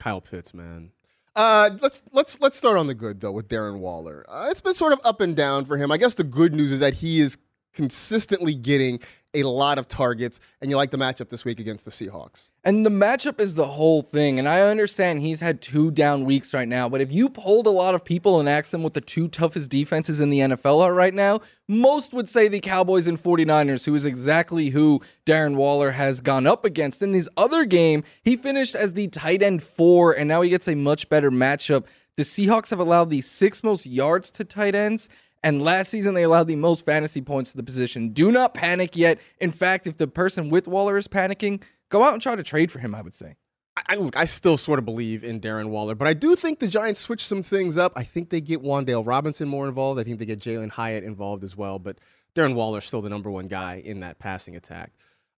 Kyle 0.00 0.20
Pitts, 0.20 0.52
man. 0.52 0.90
Uh, 1.36 1.70
let's 1.80 2.02
let's 2.12 2.40
let's 2.40 2.56
start 2.56 2.78
on 2.78 2.86
the 2.86 2.94
good 2.94 3.20
though 3.20 3.32
with 3.32 3.48
Darren 3.48 3.78
Waller. 3.78 4.24
Uh, 4.28 4.48
it's 4.50 4.60
been 4.60 4.74
sort 4.74 4.92
of 4.92 5.00
up 5.04 5.20
and 5.20 5.36
down 5.36 5.64
for 5.64 5.76
him. 5.76 5.90
I 5.90 5.96
guess 5.96 6.14
the 6.14 6.24
good 6.24 6.54
news 6.54 6.70
is 6.72 6.80
that 6.80 6.94
he 6.94 7.20
is 7.20 7.36
consistently 7.74 8.54
getting 8.54 9.00
a 9.34 9.42
lot 9.42 9.78
of 9.78 9.88
targets, 9.88 10.40
and 10.60 10.70
you 10.70 10.76
like 10.76 10.90
the 10.90 10.96
matchup 10.96 11.28
this 11.28 11.44
week 11.44 11.60
against 11.60 11.84
the 11.84 11.90
Seahawks. 11.90 12.50
And 12.62 12.86
the 12.86 12.90
matchup 12.90 13.40
is 13.40 13.56
the 13.56 13.66
whole 13.66 14.00
thing. 14.00 14.38
And 14.38 14.48
I 14.48 14.62
understand 14.62 15.20
he's 15.20 15.40
had 15.40 15.60
two 15.60 15.90
down 15.90 16.24
weeks 16.24 16.54
right 16.54 16.68
now, 16.68 16.88
but 16.88 17.00
if 17.00 17.12
you 17.12 17.28
polled 17.28 17.66
a 17.66 17.70
lot 17.70 17.94
of 17.94 18.04
people 18.04 18.40
and 18.40 18.48
asked 18.48 18.72
them 18.72 18.82
what 18.82 18.94
the 18.94 19.00
two 19.00 19.28
toughest 19.28 19.68
defenses 19.68 20.20
in 20.20 20.30
the 20.30 20.38
NFL 20.38 20.80
are 20.80 20.94
right 20.94 21.12
now, 21.12 21.40
most 21.68 22.12
would 22.14 22.28
say 22.28 22.48
the 22.48 22.60
Cowboys 22.60 23.06
and 23.06 23.22
49ers, 23.22 23.84
who 23.84 23.94
is 23.94 24.06
exactly 24.06 24.70
who 24.70 25.02
Darren 25.26 25.56
Waller 25.56 25.90
has 25.90 26.20
gone 26.20 26.46
up 26.46 26.64
against. 26.64 27.02
In 27.02 27.12
his 27.12 27.28
other 27.36 27.64
game, 27.64 28.04
he 28.22 28.36
finished 28.36 28.74
as 28.74 28.94
the 28.94 29.08
tight 29.08 29.42
end 29.42 29.62
four, 29.62 30.12
and 30.12 30.28
now 30.28 30.42
he 30.42 30.50
gets 30.50 30.68
a 30.68 30.74
much 30.74 31.08
better 31.08 31.30
matchup. 31.30 31.86
The 32.16 32.22
Seahawks 32.22 32.70
have 32.70 32.78
allowed 32.78 33.10
the 33.10 33.22
sixth 33.22 33.64
most 33.64 33.86
yards 33.86 34.30
to 34.32 34.44
tight 34.44 34.76
ends. 34.76 35.08
And 35.44 35.62
last 35.62 35.90
season, 35.90 36.14
they 36.14 36.22
allowed 36.22 36.48
the 36.48 36.56
most 36.56 36.86
fantasy 36.86 37.20
points 37.20 37.50
to 37.50 37.58
the 37.58 37.62
position. 37.62 38.08
Do 38.08 38.32
not 38.32 38.54
panic 38.54 38.96
yet. 38.96 39.18
In 39.40 39.50
fact, 39.50 39.86
if 39.86 39.98
the 39.98 40.08
person 40.08 40.48
with 40.48 40.66
Waller 40.66 40.96
is 40.96 41.06
panicking, 41.06 41.62
go 41.90 42.02
out 42.02 42.14
and 42.14 42.22
try 42.22 42.34
to 42.34 42.42
trade 42.42 42.72
for 42.72 42.78
him, 42.78 42.94
I 42.94 43.02
would 43.02 43.14
say. 43.14 43.36
I, 43.76 43.96
look, 43.96 44.16
I 44.16 44.24
still 44.24 44.56
sort 44.56 44.78
of 44.78 44.86
believe 44.86 45.22
in 45.22 45.40
Darren 45.40 45.68
Waller, 45.68 45.94
but 45.94 46.08
I 46.08 46.14
do 46.14 46.34
think 46.34 46.60
the 46.60 46.66
Giants 46.66 47.00
switch 47.00 47.22
some 47.22 47.42
things 47.42 47.76
up. 47.76 47.92
I 47.94 48.04
think 48.04 48.30
they 48.30 48.40
get 48.40 48.62
Wan'Dale 48.62 49.06
Robinson 49.06 49.46
more 49.46 49.68
involved. 49.68 50.00
I 50.00 50.04
think 50.04 50.18
they 50.18 50.24
get 50.24 50.40
Jalin 50.40 50.70
Hyatt 50.70 51.04
involved 51.04 51.44
as 51.44 51.56
well. 51.56 51.78
But 51.78 51.98
Darren 52.34 52.54
Waller 52.54 52.78
is 52.78 52.86
still 52.86 53.02
the 53.02 53.10
number 53.10 53.30
one 53.30 53.46
guy 53.46 53.82
in 53.84 54.00
that 54.00 54.18
passing 54.18 54.56
attack. 54.56 54.92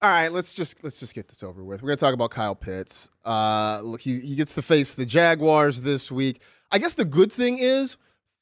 All 0.02 0.10
right, 0.10 0.30
let's 0.30 0.52
just 0.52 0.84
let's 0.84 1.00
just 1.00 1.14
get 1.14 1.28
this 1.28 1.42
over 1.42 1.64
with. 1.64 1.82
We're 1.82 1.88
gonna 1.88 1.96
talk 1.96 2.12
about 2.12 2.30
Kyle 2.30 2.54
Pitts. 2.54 3.08
Uh, 3.24 3.80
look, 3.82 4.02
he 4.02 4.20
he 4.20 4.34
gets 4.34 4.54
to 4.56 4.60
face 4.60 4.94
the 4.94 5.06
Jaguars 5.06 5.80
this 5.80 6.12
week. 6.12 6.42
I 6.70 6.78
guess 6.78 6.92
the 6.92 7.06
good 7.06 7.32
thing 7.32 7.56
is, 7.56 7.96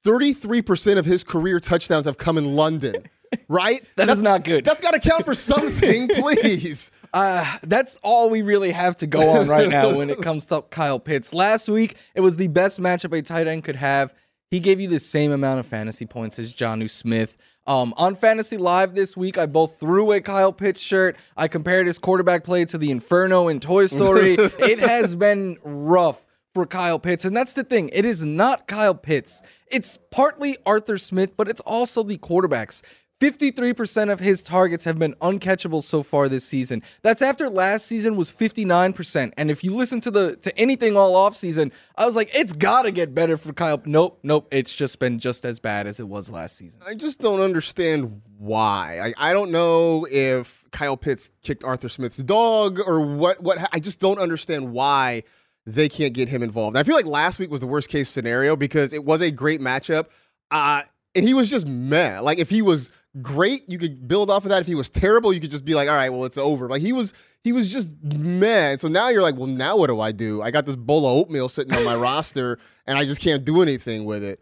thirty 0.04 0.32
three 0.32 0.62
percent 0.62 0.98
of 0.98 1.04
his 1.04 1.24
career 1.24 1.60
touchdowns 1.60 2.06
have 2.06 2.18
come 2.18 2.38
in 2.38 2.56
London. 2.56 2.94
Right? 3.48 3.82
That 3.96 4.10
is 4.10 4.20
not 4.20 4.44
good. 4.44 4.62
That's 4.62 4.82
got 4.82 4.90
to 4.90 5.00
count 5.00 5.24
for 5.24 5.34
something, 5.34 6.06
please. 6.16 6.90
Uh, 7.14 7.56
that's 7.62 7.98
all 8.02 8.28
we 8.28 8.42
really 8.42 8.72
have 8.72 8.98
to 8.98 9.06
go 9.06 9.26
on 9.30 9.48
right 9.48 9.70
now 9.70 9.96
when 9.96 10.10
it 10.10 10.20
comes 10.20 10.44
to 10.46 10.60
Kyle 10.60 10.98
Pitts. 10.98 11.32
Last 11.32 11.66
week, 11.66 11.96
it 12.14 12.20
was 12.20 12.36
the 12.36 12.48
best 12.48 12.78
matchup 12.78 13.16
a 13.16 13.22
tight 13.22 13.46
end 13.46 13.64
could 13.64 13.76
have. 13.76 14.12
He 14.50 14.60
gave 14.60 14.80
you 14.80 14.88
the 14.88 15.00
same 15.00 15.32
amount 15.32 15.60
of 15.60 15.66
fantasy 15.66 16.04
points 16.04 16.38
as 16.38 16.52
Jonnu 16.52 16.90
Smith. 16.90 17.36
Um, 17.66 17.94
on 17.96 18.16
Fantasy 18.16 18.56
Live 18.56 18.94
this 18.94 19.16
week, 19.16 19.38
I 19.38 19.46
both 19.46 19.78
threw 19.78 20.12
a 20.12 20.20
Kyle 20.20 20.52
Pitts 20.52 20.80
shirt. 20.80 21.16
I 21.36 21.48
compared 21.48 21.86
his 21.86 21.98
quarterback 21.98 22.44
play 22.44 22.64
to 22.66 22.76
the 22.76 22.90
Inferno 22.90 23.48
in 23.48 23.60
Toy 23.60 23.86
Story. 23.86 24.34
it 24.38 24.78
has 24.80 25.14
been 25.14 25.58
rough 25.62 26.24
for 26.54 26.66
Kyle 26.66 26.98
Pitts. 26.98 27.24
And 27.24 27.36
that's 27.36 27.52
the 27.52 27.64
thing. 27.64 27.90
It 27.92 28.04
is 28.04 28.24
not 28.24 28.68
Kyle 28.68 28.94
Pitts. 28.94 29.42
It's 29.66 29.98
partly 30.10 30.56
Arthur 30.66 30.98
Smith, 30.98 31.36
but 31.36 31.48
it's 31.48 31.60
also 31.60 32.02
the 32.02 32.18
quarterbacks. 32.18 32.82
53% 33.22 34.10
of 34.10 34.18
his 34.18 34.42
targets 34.42 34.84
have 34.84 34.98
been 34.98 35.14
uncatchable 35.22 35.80
so 35.80 36.02
far 36.02 36.28
this 36.28 36.44
season. 36.44 36.82
That's 37.02 37.22
after 37.22 37.48
last 37.48 37.86
season 37.86 38.16
was 38.16 38.32
59%. 38.32 39.32
And 39.36 39.48
if 39.48 39.62
you 39.62 39.76
listen 39.76 40.00
to 40.00 40.10
the 40.10 40.34
to 40.38 40.58
anything 40.58 40.96
all 40.96 41.14
offseason, 41.14 41.70
I 41.96 42.04
was 42.04 42.16
like, 42.16 42.34
it's 42.34 42.52
gotta 42.52 42.90
get 42.90 43.14
better 43.14 43.36
for 43.36 43.52
Kyle. 43.52 43.80
Nope, 43.84 44.18
nope. 44.24 44.48
It's 44.50 44.74
just 44.74 44.98
been 44.98 45.20
just 45.20 45.44
as 45.44 45.60
bad 45.60 45.86
as 45.86 46.00
it 46.00 46.08
was 46.08 46.32
last 46.32 46.56
season. 46.56 46.80
I 46.84 46.94
just 46.94 47.20
don't 47.20 47.40
understand 47.40 48.22
why. 48.38 49.12
I, 49.16 49.30
I 49.30 49.32
don't 49.32 49.52
know 49.52 50.04
if 50.10 50.64
Kyle 50.72 50.96
Pitts 50.96 51.30
kicked 51.44 51.62
Arthur 51.62 51.88
Smith's 51.88 52.18
dog 52.18 52.80
or 52.84 53.00
what. 53.00 53.40
What 53.40 53.68
I 53.72 53.78
just 53.78 54.00
don't 54.00 54.18
understand 54.18 54.72
why 54.72 55.22
they 55.66 55.88
can't 55.88 56.12
get 56.12 56.28
him 56.28 56.42
involved. 56.42 56.76
I 56.76 56.82
feel 56.82 56.94
like 56.94 57.06
last 57.06 57.38
week 57.38 57.50
was 57.50 57.60
the 57.60 57.66
worst 57.66 57.88
case 57.88 58.08
scenario 58.08 58.56
because 58.56 58.92
it 58.92 59.04
was 59.04 59.20
a 59.20 59.30
great 59.30 59.60
matchup, 59.60 60.06
uh, 60.50 60.82
and 61.14 61.24
he 61.24 61.34
was 61.34 61.50
just 61.50 61.66
meh. 61.66 62.20
Like 62.20 62.38
if 62.38 62.50
he 62.50 62.62
was 62.62 62.90
great, 63.20 63.68
you 63.68 63.78
could 63.78 64.08
build 64.08 64.30
off 64.30 64.44
of 64.44 64.48
that. 64.50 64.60
If 64.60 64.66
he 64.66 64.74
was 64.74 64.90
terrible, 64.90 65.32
you 65.32 65.40
could 65.40 65.50
just 65.50 65.64
be 65.64 65.74
like, 65.74 65.88
all 65.88 65.94
right, 65.94 66.10
well, 66.10 66.24
it's 66.24 66.38
over. 66.38 66.68
Like 66.68 66.82
he 66.82 66.92
was. 66.92 67.12
He 67.44 67.50
was 67.50 67.72
just 67.72 67.92
meh. 68.04 68.76
So 68.76 68.86
now 68.86 69.08
you're 69.08 69.20
like, 69.20 69.34
well, 69.34 69.48
now 69.48 69.76
what 69.76 69.88
do 69.88 70.00
I 70.00 70.12
do? 70.12 70.40
I 70.42 70.52
got 70.52 70.64
this 70.64 70.76
bowl 70.76 71.04
of 71.04 71.16
oatmeal 71.16 71.48
sitting 71.48 71.74
on 71.76 71.84
my 71.84 71.96
roster, 71.96 72.60
and 72.86 72.96
I 72.96 73.04
just 73.04 73.20
can't 73.20 73.44
do 73.44 73.62
anything 73.62 74.04
with 74.04 74.22
it. 74.22 74.40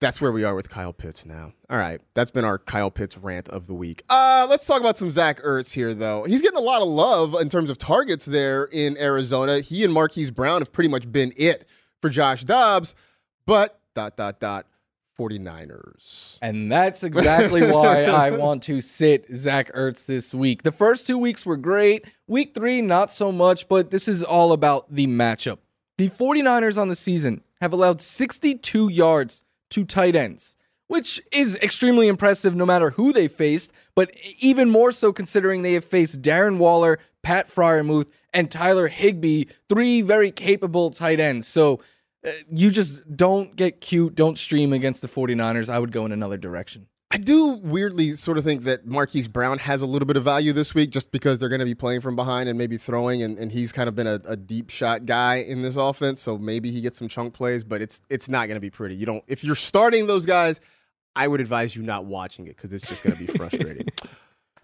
That's 0.00 0.18
where 0.18 0.32
we 0.32 0.44
are 0.44 0.54
with 0.54 0.70
Kyle 0.70 0.94
Pitts 0.94 1.26
now. 1.26 1.52
All 1.68 1.76
right, 1.76 2.00
that's 2.14 2.30
been 2.30 2.44
our 2.44 2.58
Kyle 2.58 2.90
Pitts 2.90 3.18
rant 3.18 3.50
of 3.50 3.66
the 3.66 3.74
week. 3.74 4.02
Uh, 4.08 4.46
let's 4.48 4.66
talk 4.66 4.80
about 4.80 4.96
some 4.96 5.10
Zach 5.10 5.42
Ertz 5.42 5.74
here, 5.74 5.92
though. 5.92 6.24
He's 6.24 6.40
getting 6.40 6.56
a 6.56 6.62
lot 6.62 6.80
of 6.80 6.88
love 6.88 7.34
in 7.38 7.50
terms 7.50 7.68
of 7.68 7.76
targets 7.76 8.24
there 8.24 8.64
in 8.64 8.96
Arizona. 8.96 9.60
He 9.60 9.84
and 9.84 9.92
Marquise 9.92 10.30
Brown 10.30 10.62
have 10.62 10.72
pretty 10.72 10.88
much 10.88 11.10
been 11.12 11.34
it 11.36 11.68
for 12.00 12.08
Josh 12.08 12.44
Dobbs, 12.44 12.94
but 13.44 13.78
dot 13.94 14.16
dot 14.16 14.40
dot 14.40 14.66
49ers. 15.18 16.38
And 16.40 16.72
that's 16.72 17.04
exactly 17.04 17.60
why 17.70 18.04
I 18.04 18.30
want 18.30 18.62
to 18.64 18.80
sit 18.80 19.26
Zach 19.34 19.70
Ertz 19.74 20.06
this 20.06 20.32
week. 20.32 20.62
The 20.62 20.72
first 20.72 21.06
two 21.06 21.18
weeks 21.18 21.44
were 21.44 21.58
great. 21.58 22.06
Week 22.26 22.54
three, 22.54 22.80
not 22.80 23.10
so 23.10 23.30
much, 23.30 23.68
but 23.68 23.90
this 23.90 24.08
is 24.08 24.22
all 24.22 24.52
about 24.52 24.94
the 24.94 25.06
matchup. 25.06 25.58
The 25.98 26.08
49ers 26.08 26.80
on 26.80 26.88
the 26.88 26.96
season 26.96 27.42
have 27.60 27.74
allowed 27.74 28.00
62 28.00 28.88
yards 28.88 29.44
to 29.70 29.84
tight 29.84 30.14
ends, 30.14 30.56
which 30.88 31.20
is 31.32 31.56
extremely 31.56 32.08
impressive 32.08 32.54
no 32.54 32.66
matter 32.66 32.90
who 32.90 33.12
they 33.12 33.28
faced, 33.28 33.72
but 33.94 34.10
even 34.38 34.70
more 34.70 34.92
so 34.92 35.12
considering 35.12 35.62
they 35.62 35.74
have 35.74 35.84
faced 35.84 36.22
Darren 36.22 36.58
Waller, 36.58 36.98
Pat 37.22 37.48
Freiermuth, 37.48 38.10
and 38.32 38.50
Tyler 38.50 38.88
Higbee, 38.88 39.44
three 39.68 40.02
very 40.02 40.30
capable 40.30 40.90
tight 40.90 41.20
ends. 41.20 41.46
So 41.46 41.80
uh, 42.26 42.30
you 42.50 42.70
just 42.70 43.16
don't 43.16 43.56
get 43.56 43.80
cute, 43.80 44.14
don't 44.14 44.38
stream 44.38 44.72
against 44.72 45.02
the 45.02 45.08
49ers. 45.08 45.70
I 45.70 45.78
would 45.78 45.92
go 45.92 46.04
in 46.04 46.12
another 46.12 46.36
direction. 46.36 46.86
I 47.12 47.16
do 47.16 47.48
weirdly 47.48 48.14
sort 48.14 48.38
of 48.38 48.44
think 48.44 48.62
that 48.64 48.86
Marquise 48.86 49.26
Brown 49.26 49.58
has 49.58 49.82
a 49.82 49.86
little 49.86 50.06
bit 50.06 50.16
of 50.16 50.22
value 50.22 50.52
this 50.52 50.76
week 50.76 50.90
just 50.90 51.10
because 51.10 51.40
they're 51.40 51.48
going 51.48 51.58
to 51.58 51.64
be 51.64 51.74
playing 51.74 52.02
from 52.02 52.14
behind 52.14 52.48
and 52.48 52.56
maybe 52.56 52.76
throwing, 52.76 53.22
and, 53.24 53.36
and 53.36 53.50
he's 53.50 53.72
kind 53.72 53.88
of 53.88 53.96
been 53.96 54.06
a, 54.06 54.20
a, 54.26 54.36
deep 54.36 54.70
shot 54.70 55.06
guy 55.06 55.36
in 55.36 55.62
this 55.62 55.74
offense. 55.74 56.20
So 56.20 56.38
maybe 56.38 56.70
he 56.70 56.80
gets 56.80 56.98
some 56.98 57.08
chunk 57.08 57.34
plays, 57.34 57.64
but 57.64 57.82
it's 57.82 58.00
it's 58.10 58.28
not 58.28 58.46
going 58.46 58.54
to 58.54 58.60
be 58.60 58.70
pretty. 58.70 58.94
You 58.94 59.06
don't 59.06 59.24
if 59.26 59.42
you're 59.42 59.56
starting 59.56 60.06
those 60.06 60.24
guys, 60.24 60.60
I 61.16 61.26
would 61.26 61.40
advise 61.40 61.74
you 61.74 61.82
not 61.82 62.04
watching 62.04 62.46
it 62.46 62.56
because 62.56 62.72
it's 62.72 62.86
just 62.86 63.02
going 63.02 63.16
to 63.16 63.26
be 63.26 63.32
frustrating. 63.36 63.88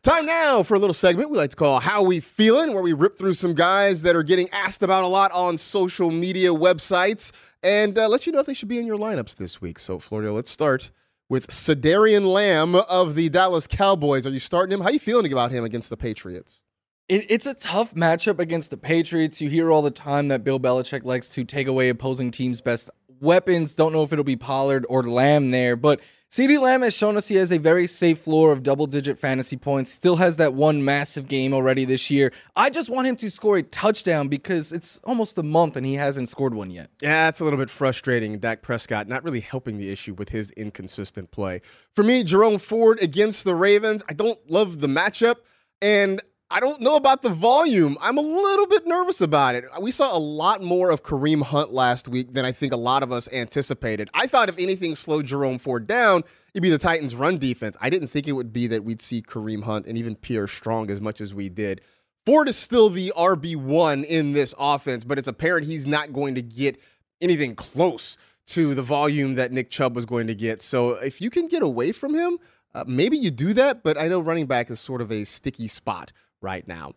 Time 0.05 0.25
now 0.25 0.63
for 0.63 0.77
a 0.77 0.79
little 0.79 0.95
segment 0.95 1.31
we 1.31 1.39
like 1.39 1.51
to 1.51 1.57
call 1.57 1.81
How 1.81 2.05
We 2.05 2.21
Feeling, 2.21 2.75
where 2.75 2.83
we 2.83 2.93
rip 2.93 3.19
through 3.19 3.35
some 3.35 3.55
guys 3.55 4.03
that 4.03 4.15
are 4.15 4.23
getting 4.23 4.49
asked 4.51 4.85
about 4.85 5.03
a 5.03 5.09
lot 5.09 5.33
on 5.33 5.59
social 5.59 6.13
media 6.13 6.51
websites 6.51 7.33
and 7.65 7.99
uh, 7.99 8.07
let 8.09 8.25
you 8.25 8.33
know 8.33 8.39
if 8.39 8.47
they 8.47 8.55
should 8.55 8.69
be 8.69 8.79
in 8.79 8.87
your 8.87 8.99
lineups 8.99 9.35
this 9.35 9.61
week. 9.61 9.81
So, 9.81 9.99
Florio, 9.99 10.33
let's 10.33 10.49
start 10.49 10.93
with 11.29 11.49
Cedarian 11.49 12.33
Lamb 12.33 12.75
of 12.75 13.15
the 13.15 13.29
Dallas 13.29 13.67
Cowboys. 13.67 14.27
Are 14.27 14.31
you 14.31 14.41
starting 14.41 14.73
him? 14.73 14.81
How 14.81 14.89
are 14.89 14.93
you 14.93 14.99
feeling 14.99 15.33
about 15.33 15.51
him 15.51 15.65
against 15.65 15.91
the 15.91 15.97
Patriots? 15.97 16.63
It, 17.09 17.27
it's 17.29 17.47
a 17.47 17.55
tough 17.55 17.95
matchup 17.95 18.39
against 18.39 18.71
the 18.71 18.77
Patriots. 18.77 19.41
You 19.41 19.49
hear 19.49 19.71
all 19.71 19.83
the 19.83 19.91
time 19.91 20.29
that 20.29 20.45
Bill 20.45 20.61
Belichick 20.61 21.05
likes 21.05 21.29
to 21.31 21.45
take 21.45 21.67
away 21.67 21.89
opposing 21.89 22.31
teams' 22.31 22.61
best 22.61 22.91
weapons. 23.21 23.75
Don't 23.75 23.93
know 23.93 24.03
if 24.03 24.13
it'll 24.13 24.25
be 24.25 24.37
Pollard 24.37 24.87
or 24.89 25.03
Lamb 25.03 25.51
there, 25.51 25.77
but 25.77 26.01
CeeDee 26.31 26.61
Lamb 26.61 26.83
has 26.83 26.93
shown 26.93 27.17
us 27.17 27.29
he 27.29 27.37
has 27.37 27.53
a 27.53 27.59
very 27.59 27.87
safe 27.87 28.19
floor 28.19 28.51
of 28.51 28.65
double 28.65 28.87
digit 28.87 29.17
fantasy 29.19 29.57
points. 29.57 29.93
Still 29.93 30.17
has 30.17 30.37
that 30.37 30.55
one 30.55 30.85
massive 30.85 31.29
game 31.29 31.55
already 31.55 31.85
this 31.85 32.11
year. 32.11 32.33
I 32.57 32.69
just 32.69 32.91
want 32.91 33.07
him 33.07 33.17
to 33.17 33.31
score 33.31 33.59
a 33.59 33.63
touchdown 33.63 34.27
because 34.29 34.73
it's 34.73 35.01
almost 35.05 35.39
a 35.39 35.45
month 35.45 35.77
and 35.77 35.87
he 35.87 35.95
hasn't 35.95 36.29
scored 36.29 36.53
one 36.53 36.71
yet. 36.71 36.91
Yeah, 37.01 37.29
it's 37.29 37.41
a 37.41 37.45
little 37.45 37.59
bit 37.59 37.71
frustrating. 37.71 38.39
Dak 38.39 38.61
Prescott 38.61 39.07
not 39.07 39.23
really 39.23 39.41
helping 39.41 39.79
the 39.79 39.91
issue 39.91 40.15
with 40.15 40.31
his 40.31 40.51
inconsistent 40.51 41.31
play. 41.31 41.63
For 41.95 42.03
me, 42.03 42.25
Jerome 42.25 42.59
Ford 42.59 42.99
against 43.01 43.45
the 43.45 43.55
Ravens, 43.55 44.03
I 44.09 44.13
don't 44.13 44.39
love 44.51 44.81
the 44.81 44.89
matchup. 44.89 45.37
And 45.81 46.21
I 46.49 46.61
don't 46.61 46.81
know 46.81 46.95
about 46.95 47.23
the 47.23 47.29
volume. 47.29 47.99
I'm 48.01 48.19
a 48.19 48.23
little 48.23 48.69
bit 48.69 48.87
nervous 48.87 49.21
about 49.21 49.57
it. 49.57 49.65
We 49.81 49.91
saw 49.91 50.17
a 50.17 50.19
lot 50.19 50.63
more 50.63 50.91
of 50.91 51.03
Kareem 51.03 51.43
Hunt 51.43 51.73
last 51.73 52.07
week 52.07 52.35
than 52.35 52.45
I 52.45 52.53
think 52.53 52.73
a 52.73 52.77
lot 52.77 53.03
of 53.03 53.11
us 53.11 53.29
anticipated. 53.33 54.09
I 54.15 54.29
thought 54.29 54.49
if 54.49 54.57
anything 54.57 54.95
slowed 54.95 55.27
Jerome 55.27 55.59
Ford 55.59 55.89
down, 55.89 56.23
it'd 56.55 56.63
be 56.63 56.71
the 56.71 56.79
Titans' 56.79 57.17
run 57.17 57.39
defense. 57.39 57.77
I 57.81 57.91
didn't 57.91 58.09
think 58.09 58.29
it 58.29 58.33
would 58.33 58.53
be 58.53 58.69
that 58.69 58.85
we'd 58.85 59.03
see 59.03 59.23
Kareem 59.23 59.65
Hunt 59.65 59.87
and 59.87 59.99
even 59.99 60.15
Pierre 60.15 60.47
Strong 60.47 60.89
as 60.89 61.01
much 61.01 61.21
as 61.21 61.35
we 61.35 61.49
did. 61.49 61.81
Ford 62.25 62.49
is 62.49 62.57
still 62.57 62.91
the 62.91 63.13
RB1 63.17 64.05
in 64.05 64.33
this 64.33 64.55
offense, 64.57 65.03
but 65.03 65.19
it's 65.19 65.29
apparent 65.29 65.67
he's 65.67 65.87
not 65.87 66.13
going 66.13 66.37
to 66.37 66.43
get 66.43 66.81
anything 67.21 67.57
close 67.57 68.17
to 68.47 68.73
the 68.77 68.83
volume 68.83 69.35
that 69.35 69.51
Nick 69.51 69.69
Chubb 69.69 69.97
was 69.97 70.07
going 70.07 70.29
to 70.29 70.35
get. 70.35 70.63
So 70.63 70.91
if 70.93 71.21
you 71.21 71.29
can 71.29 71.49
get 71.49 71.63
away 71.65 71.91
from 71.91 72.15
him, 72.15 72.39
uh, 72.73 72.85
maybe 72.87 73.17
you 73.17 73.33
do 73.33 73.53
that, 73.55 73.83
but 73.83 73.99
I 73.99 74.07
know 74.07 74.21
running 74.21 74.47
back 74.47 74.71
is 74.71 74.79
sort 74.79 75.01
of 75.01 75.11
a 75.11 75.25
sticky 75.25 75.67
spot 75.67 76.13
right 76.41 76.67
now. 76.67 76.95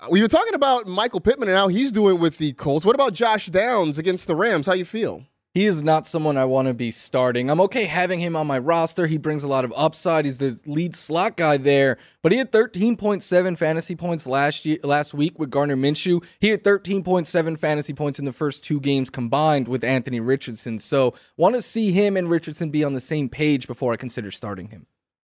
Uh, 0.00 0.08
we 0.10 0.20
were 0.20 0.28
talking 0.28 0.54
about 0.54 0.86
Michael 0.86 1.20
Pittman 1.20 1.48
and 1.48 1.56
how 1.56 1.68
he's 1.68 1.92
doing 1.92 2.18
with 2.18 2.38
the 2.38 2.52
Colts. 2.52 2.84
What 2.84 2.94
about 2.94 3.14
Josh 3.14 3.46
Downs 3.46 3.98
against 3.98 4.26
the 4.26 4.36
Rams? 4.36 4.66
How 4.66 4.74
you 4.74 4.84
feel? 4.84 5.24
He 5.54 5.66
is 5.66 5.84
not 5.84 6.04
someone 6.04 6.36
I 6.36 6.46
want 6.46 6.66
to 6.66 6.74
be 6.74 6.90
starting. 6.90 7.48
I'm 7.48 7.60
okay 7.60 7.84
having 7.84 8.18
him 8.18 8.34
on 8.34 8.48
my 8.48 8.58
roster. 8.58 9.06
He 9.06 9.18
brings 9.18 9.44
a 9.44 9.48
lot 9.48 9.64
of 9.64 9.72
upside. 9.76 10.24
He's 10.24 10.38
the 10.38 10.60
lead 10.66 10.96
slot 10.96 11.36
guy 11.36 11.58
there. 11.58 11.96
But 12.22 12.32
he 12.32 12.38
had 12.38 12.50
13.7 12.50 13.56
fantasy 13.56 13.94
points 13.94 14.26
last 14.26 14.64
year, 14.64 14.78
last 14.82 15.14
week 15.14 15.38
with 15.38 15.50
Gardner 15.50 15.76
Minshew. 15.76 16.24
He 16.40 16.48
had 16.48 16.64
13.7 16.64 17.56
fantasy 17.56 17.92
points 17.92 18.18
in 18.18 18.24
the 18.24 18.32
first 18.32 18.64
two 18.64 18.80
games 18.80 19.10
combined 19.10 19.68
with 19.68 19.84
Anthony 19.84 20.18
Richardson. 20.18 20.80
So 20.80 21.14
want 21.36 21.54
to 21.54 21.62
see 21.62 21.92
him 21.92 22.16
and 22.16 22.28
Richardson 22.28 22.70
be 22.70 22.82
on 22.82 22.94
the 22.94 23.00
same 23.00 23.28
page 23.28 23.68
before 23.68 23.92
I 23.92 23.96
consider 23.96 24.32
starting 24.32 24.70
him. 24.70 24.86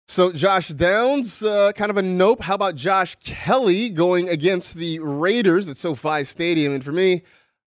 So 0.08 0.34
Josh 0.34 0.68
Downs, 0.70 1.44
uh, 1.44 1.72
kind 1.74 1.90
of 1.90 1.98
a 1.98 2.02
nope. 2.02 2.42
How 2.42 2.56
about 2.56 2.76
Josh 2.76 3.16
Kelley 3.24 3.90
going 3.90 4.28
against 4.28 4.76
the 4.76 5.00
Raiders 5.00 5.70
at 5.70 5.78
SoFi 5.78 6.26
Stadium? 6.26 6.74
And 6.74 6.84
for 6.84 6.92
me, 6.92 7.24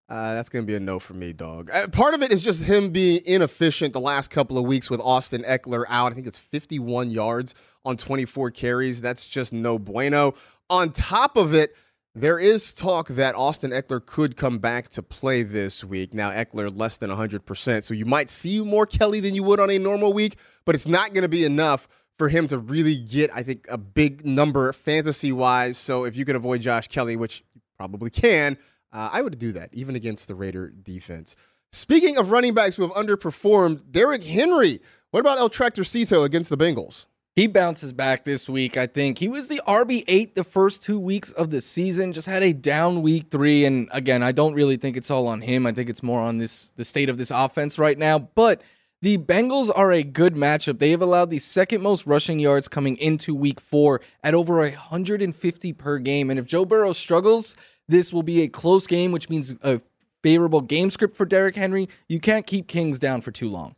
uh, 0.08 0.34
that's 0.34 0.48
going 0.50 0.62
to 0.62 0.66
be 0.66 0.76
a 0.76 0.80
no 0.80 0.98
for 0.98 1.14
me, 1.14 1.32
dog. 1.32 1.70
Uh, 1.72 1.88
part 1.88 2.14
of 2.14 2.22
it 2.22 2.30
is 2.30 2.42
just 2.42 2.62
him 2.62 2.90
being 2.90 3.20
inefficient 3.24 3.92
the 3.92 4.00
last 4.00 4.30
couple 4.30 4.58
of 4.58 4.64
weeks 4.64 4.90
with 4.90 5.00
Austin 5.00 5.42
Ekeler 5.42 5.84
out. 5.88 6.12
I 6.12 6.14
think 6.14 6.26
it's 6.26 6.38
51 6.38 7.10
yards 7.10 7.54
on 7.84 7.96
24 7.96 8.50
carries. 8.50 9.00
That's 9.00 9.26
just 9.26 9.52
no 9.52 9.78
bueno. 9.78 10.34
On 10.68 10.92
top 10.92 11.36
of 11.36 11.54
it, 11.54 11.74
there 12.14 12.38
is 12.38 12.72
talk 12.72 13.08
that 13.08 13.34
Austin 13.34 13.72
Ekeler 13.72 14.04
could 14.04 14.36
come 14.36 14.58
back 14.58 14.88
to 14.90 15.02
play 15.02 15.42
this 15.42 15.82
week. 15.82 16.14
Now, 16.14 16.30
Ekeler 16.30 16.74
less 16.76 16.98
than 16.98 17.10
100%, 17.10 17.82
so 17.82 17.94
you 17.94 18.04
might 18.04 18.30
see 18.30 18.60
more 18.60 18.86
Kelley 18.86 19.20
than 19.20 19.34
you 19.34 19.42
would 19.42 19.58
on 19.58 19.70
a 19.70 19.78
normal 19.78 20.12
week, 20.12 20.36
but 20.64 20.74
it's 20.74 20.86
not 20.86 21.14
going 21.14 21.22
to 21.22 21.28
be 21.28 21.44
enough 21.44 21.88
for 22.18 22.28
him 22.28 22.46
to 22.48 22.58
really 22.58 22.96
get, 22.96 23.30
I 23.34 23.42
think, 23.42 23.66
a 23.68 23.78
big 23.78 24.24
number 24.24 24.72
fantasy 24.72 25.32
wise. 25.32 25.76
So 25.76 26.04
if 26.04 26.16
you 26.16 26.24
could 26.24 26.36
avoid 26.36 26.60
Josh 26.62 26.88
Kelley, 26.88 27.16
which 27.16 27.44
you 27.54 27.60
probably 27.76 28.10
can, 28.10 28.56
uh, 28.92 29.10
I 29.12 29.22
would 29.22 29.38
do 29.38 29.52
that, 29.52 29.70
even 29.72 29.94
against 29.94 30.28
the 30.28 30.34
Raider 30.34 30.70
defense. 30.70 31.36
Speaking 31.72 32.16
of 32.16 32.30
running 32.30 32.54
backs 32.54 32.76
who 32.76 32.82
have 32.82 32.92
underperformed, 32.92 33.90
Derrick 33.90 34.24
Henry. 34.24 34.80
What 35.10 35.20
about 35.20 35.38
El 35.38 35.50
Tractorcito 35.50 36.24
against 36.24 36.50
the 36.50 36.56
Bengals? 36.56 37.06
He 37.34 37.46
bounces 37.46 37.92
back 37.92 38.24
this 38.24 38.48
week, 38.48 38.78
I 38.78 38.86
think. 38.86 39.18
He 39.18 39.28
was 39.28 39.48
the 39.48 39.60
RB8 39.68 40.34
the 40.34 40.42
first 40.42 40.82
two 40.82 40.98
weeks 40.98 41.32
of 41.32 41.50
the 41.50 41.60
season, 41.60 42.14
just 42.14 42.26
had 42.26 42.42
a 42.42 42.54
down 42.54 43.02
week 43.02 43.26
three. 43.30 43.66
And 43.66 43.90
again, 43.92 44.22
I 44.22 44.32
don't 44.32 44.54
really 44.54 44.78
think 44.78 44.96
it's 44.96 45.10
all 45.10 45.28
on 45.28 45.42
him. 45.42 45.66
I 45.66 45.72
think 45.72 45.90
it's 45.90 46.02
more 46.02 46.20
on 46.20 46.38
this 46.38 46.68
the 46.76 46.84
state 46.84 47.10
of 47.10 47.18
this 47.18 47.30
offense 47.30 47.78
right 47.78 47.98
now. 47.98 48.18
But 48.18 48.62
the 49.02 49.18
Bengals 49.18 49.70
are 49.74 49.92
a 49.92 50.02
good 50.02 50.34
matchup. 50.34 50.78
They 50.78 50.90
have 50.90 51.02
allowed 51.02 51.30
the 51.30 51.38
second 51.38 51.82
most 51.82 52.06
rushing 52.06 52.38
yards 52.38 52.66
coming 52.68 52.96
into 52.96 53.34
week 53.34 53.60
four 53.60 54.00
at 54.22 54.34
over 54.34 54.58
150 54.58 55.72
per 55.74 55.98
game. 55.98 56.30
And 56.30 56.38
if 56.38 56.46
Joe 56.46 56.64
Burrow 56.64 56.92
struggles, 56.92 57.56
this 57.88 58.12
will 58.12 58.22
be 58.22 58.42
a 58.42 58.48
close 58.48 58.86
game, 58.86 59.12
which 59.12 59.28
means 59.28 59.54
a 59.62 59.80
favorable 60.22 60.60
game 60.60 60.90
script 60.90 61.14
for 61.14 61.26
Derrick 61.26 61.56
Henry. 61.56 61.88
You 62.08 62.20
can't 62.20 62.46
keep 62.46 62.66
Kings 62.68 62.98
down 62.98 63.20
for 63.20 63.30
too 63.30 63.48
long. 63.48 63.76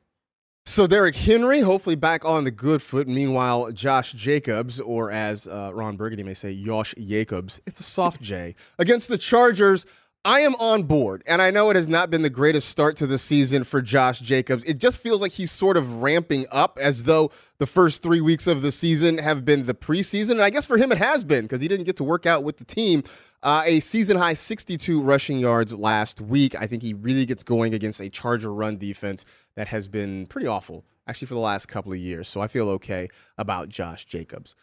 So 0.64 0.86
Derrick 0.86 1.16
Henry, 1.16 1.60
hopefully 1.60 1.96
back 1.96 2.26
on 2.26 2.44
the 2.44 2.50
good 2.50 2.82
foot. 2.82 3.08
Meanwhile, 3.08 3.72
Josh 3.72 4.12
Jacobs, 4.12 4.80
or 4.80 5.10
as 5.10 5.48
uh, 5.48 5.70
Ron 5.72 5.96
Burgundy 5.96 6.22
may 6.22 6.34
say, 6.34 6.54
Josh 6.62 6.94
Jacobs, 6.98 7.58
it's 7.66 7.80
a 7.80 7.82
soft 7.82 8.20
J 8.20 8.54
against 8.78 9.08
the 9.08 9.16
Chargers. 9.16 9.86
I 10.28 10.40
am 10.40 10.54
on 10.56 10.82
board, 10.82 11.22
and 11.26 11.40
I 11.40 11.50
know 11.50 11.70
it 11.70 11.76
has 11.76 11.88
not 11.88 12.10
been 12.10 12.20
the 12.20 12.28
greatest 12.28 12.68
start 12.68 12.96
to 12.96 13.06
the 13.06 13.16
season 13.16 13.64
for 13.64 13.80
Josh 13.80 14.20
Jacobs. 14.20 14.62
It 14.64 14.76
just 14.76 14.98
feels 14.98 15.22
like 15.22 15.32
he's 15.32 15.50
sort 15.50 15.78
of 15.78 16.02
ramping 16.02 16.44
up 16.52 16.78
as 16.78 17.04
though 17.04 17.30
the 17.56 17.64
first 17.64 18.02
three 18.02 18.20
weeks 18.20 18.46
of 18.46 18.60
the 18.60 18.70
season 18.70 19.16
have 19.16 19.46
been 19.46 19.62
the 19.62 19.72
preseason. 19.72 20.32
And 20.32 20.42
I 20.42 20.50
guess 20.50 20.66
for 20.66 20.76
him 20.76 20.92
it 20.92 20.98
has 20.98 21.24
been 21.24 21.46
because 21.46 21.62
he 21.62 21.66
didn't 21.66 21.86
get 21.86 21.96
to 21.96 22.04
work 22.04 22.26
out 22.26 22.44
with 22.44 22.58
the 22.58 22.66
team. 22.66 23.04
Uh, 23.42 23.62
a 23.64 23.80
season 23.80 24.18
high 24.18 24.34
62 24.34 25.00
rushing 25.00 25.38
yards 25.38 25.74
last 25.74 26.20
week. 26.20 26.54
I 26.54 26.66
think 26.66 26.82
he 26.82 26.92
really 26.92 27.24
gets 27.24 27.42
going 27.42 27.72
against 27.72 27.98
a 27.98 28.10
Charger 28.10 28.52
run 28.52 28.76
defense 28.76 29.24
that 29.56 29.68
has 29.68 29.88
been 29.88 30.26
pretty 30.26 30.46
awful, 30.46 30.84
actually, 31.06 31.28
for 31.28 31.34
the 31.36 31.40
last 31.40 31.68
couple 31.68 31.90
of 31.90 31.98
years. 31.98 32.28
So 32.28 32.42
I 32.42 32.48
feel 32.48 32.68
okay 32.68 33.08
about 33.38 33.70
Josh 33.70 34.04
Jacobs. 34.04 34.54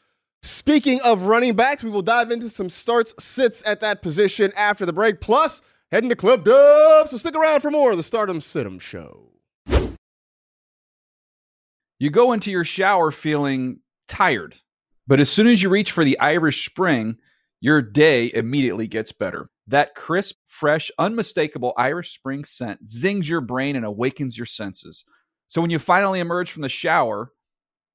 Speaking 0.45 1.01
of 1.01 1.23
running 1.23 1.55
backs, 1.55 1.83
we 1.83 1.89
will 1.89 2.03
dive 2.03 2.29
into 2.29 2.51
some 2.51 2.69
starts, 2.69 3.15
sits 3.17 3.65
at 3.65 3.79
that 3.79 4.03
position 4.03 4.53
after 4.55 4.85
the 4.85 4.93
break. 4.93 5.19
Plus, 5.19 5.63
heading 5.91 6.11
to 6.11 6.15
Club 6.15 6.45
Dub. 6.45 7.09
So 7.09 7.17
stick 7.17 7.35
around 7.35 7.61
for 7.61 7.71
more 7.71 7.89
of 7.89 7.97
the 7.97 8.03
Start 8.03 8.29
'em 8.29 8.41
Sit 8.41 8.67
'em 8.67 8.77
show. 8.77 9.31
You 11.97 12.11
go 12.11 12.31
into 12.31 12.51
your 12.51 12.63
shower 12.63 13.09
feeling 13.09 13.79
tired, 14.07 14.57
but 15.07 15.19
as 15.19 15.31
soon 15.31 15.47
as 15.47 15.63
you 15.63 15.69
reach 15.69 15.91
for 15.91 16.03
the 16.03 16.19
Irish 16.19 16.69
Spring, 16.69 17.17
your 17.59 17.81
day 17.81 18.31
immediately 18.31 18.85
gets 18.85 19.11
better. 19.11 19.49
That 19.65 19.95
crisp, 19.95 20.35
fresh, 20.45 20.91
unmistakable 20.99 21.73
Irish 21.75 22.13
Spring 22.13 22.45
scent 22.45 22.87
zings 22.87 23.27
your 23.27 23.41
brain 23.41 23.75
and 23.75 23.83
awakens 23.83 24.37
your 24.37 24.45
senses. 24.45 25.05
So 25.47 25.59
when 25.59 25.71
you 25.71 25.79
finally 25.79 26.19
emerge 26.19 26.51
from 26.51 26.61
the 26.61 26.69
shower, 26.69 27.31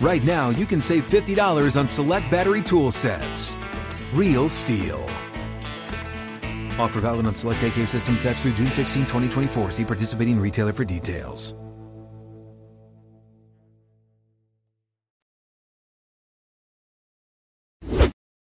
Right 0.00 0.24
now, 0.24 0.48
you 0.50 0.64
can 0.64 0.80
save 0.80 1.08
$50 1.10 1.78
on 1.78 1.86
select 1.86 2.30
battery 2.30 2.62
tool 2.62 2.90
sets. 2.90 3.54
Real 4.14 4.48
STIHL. 4.48 5.02
Offer 6.78 7.00
valid 7.00 7.26
on 7.26 7.34
select 7.34 7.62
AK 7.62 7.86
system 7.86 8.16
sets 8.16 8.42
through 8.42 8.52
June 8.52 8.70
16, 8.70 9.02
2024. 9.02 9.70
See 9.70 9.84
participating 9.84 10.40
retailer 10.40 10.72
for 10.72 10.84
details. 10.84 11.54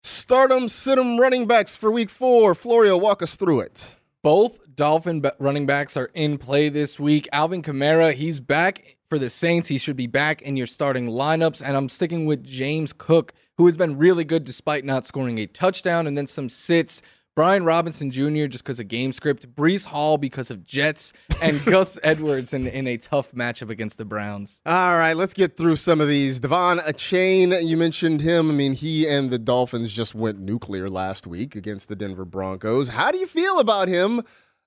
Start 0.05 0.53
'em, 0.53 0.69
sit 0.69 0.99
'em 0.99 1.19
running 1.19 1.47
backs 1.47 1.75
for 1.75 1.91
week 1.91 2.11
four. 2.11 2.55
Florio, 2.55 2.97
walk 2.97 3.23
us 3.23 3.35
through 3.35 3.61
it. 3.61 3.98
Both 4.23 4.75
Dolphin 4.75 5.23
running 5.39 5.67
backs 5.67 5.97
are 5.97 6.11
in 6.13 6.39
play 6.39 6.69
this 6.69 6.99
week. 6.99 7.29
Alvin 7.33 7.63
Kamara, 7.63 8.13
he's 8.13 8.41
back 8.41 8.97
for 9.09 9.19
the 9.19 9.31
Saints. 9.31 9.69
He 9.69 9.79
should 9.79 9.97
be 9.97 10.09
back 10.09 10.43
in 10.43 10.57
your 10.57 10.67
starting 10.67 11.07
lineups. 11.07 11.63
And 11.65 11.77
I'm 11.77 11.89
sticking 11.89 12.27
with 12.27 12.43
James 12.43 12.93
Cook, 12.93 13.33
who 13.57 13.67
has 13.67 13.77
been 13.77 13.97
really 13.97 14.25
good 14.25 14.45
despite 14.45 14.85
not 14.85 15.07
scoring 15.07 15.39
a 15.39 15.47
touchdown 15.47 16.09
and 16.09 16.19
then 16.19 16.27
some 16.27 16.49
sits. 16.49 17.01
Brian 17.39 17.63
Robinson 17.63 18.11
Jr. 18.11 18.47
just 18.47 18.65
because 18.65 18.81
of 18.81 18.89
game 18.89 19.13
script, 19.13 19.55
Breece 19.55 19.85
Hall 19.85 20.19
because 20.19 20.51
of 20.51 20.67
Jets, 20.67 21.13
and 21.41 21.65
Gus 21.67 21.97
Edwards 22.03 22.53
in, 22.53 22.67
in 22.67 22.89
a 22.89 22.97
tough 22.97 23.31
matchup 23.31 23.71
against 23.71 23.97
the 23.97 24.05
Browns. 24.05 24.61
All 24.67 24.99
right, 24.99 25.13
let's 25.17 25.35
get 25.35 25.57
through 25.57 25.77
some 25.77 26.01
of 26.01 26.09
these. 26.09 26.41
Devon 26.41 26.81
Chain, 26.97 27.55
you 27.63 27.77
mentioned 27.77 28.23
him. 28.23 28.51
I 28.51 28.55
mean, 28.55 28.75
he 28.75 29.07
and 29.07 29.31
the 29.31 29.39
Dolphins 29.39 29.93
just 29.93 30.17
went 30.17 30.41
nuclear 30.41 30.91
last 30.91 31.29
week 31.29 31.55
against 31.55 31.89
the 31.89 31.95
Denver 31.95 32.25
Broncos. 32.25 32.89
How 32.89 33.13
do 33.13 33.19
you 33.19 33.27
feel 33.29 33.61
about 33.61 33.87
him 33.87 34.25